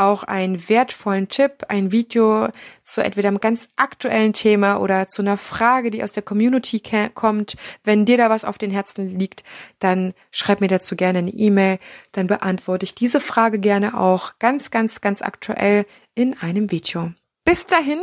auch 0.01 0.23
einen 0.23 0.69
wertvollen 0.69 1.29
Tipp, 1.29 1.65
ein 1.69 1.91
Video 1.91 2.49
zu 2.83 3.03
entweder 3.03 3.29
einem 3.29 3.39
ganz 3.39 3.69
aktuellen 3.75 4.33
Thema 4.33 4.77
oder 4.77 5.07
zu 5.07 5.21
einer 5.21 5.37
Frage, 5.37 5.91
die 5.91 6.03
aus 6.03 6.11
der 6.11 6.23
Community 6.23 6.81
kommt. 7.13 7.55
Wenn 7.83 8.05
dir 8.05 8.17
da 8.17 8.29
was 8.29 8.45
auf 8.45 8.57
den 8.57 8.71
Herzen 8.71 9.19
liegt, 9.19 9.43
dann 9.79 10.13
schreib 10.31 10.61
mir 10.61 10.67
dazu 10.67 10.95
gerne 10.95 11.19
eine 11.19 11.31
E-Mail. 11.31 11.79
Dann 12.11 12.27
beantworte 12.27 12.83
ich 12.83 12.95
diese 12.95 13.19
Frage 13.19 13.59
gerne 13.59 13.99
auch 13.99 14.33
ganz, 14.39 14.71
ganz, 14.71 15.01
ganz 15.01 15.21
aktuell 15.21 15.85
in 16.15 16.37
einem 16.39 16.71
Video. 16.71 17.11
Bis 17.45 17.65
dahin, 17.65 18.01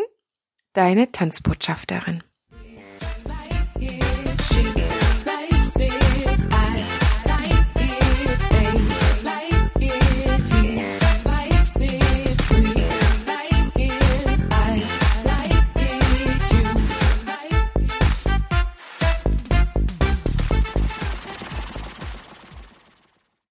deine 0.73 1.13
Tanzbotschafterin. 1.13 2.23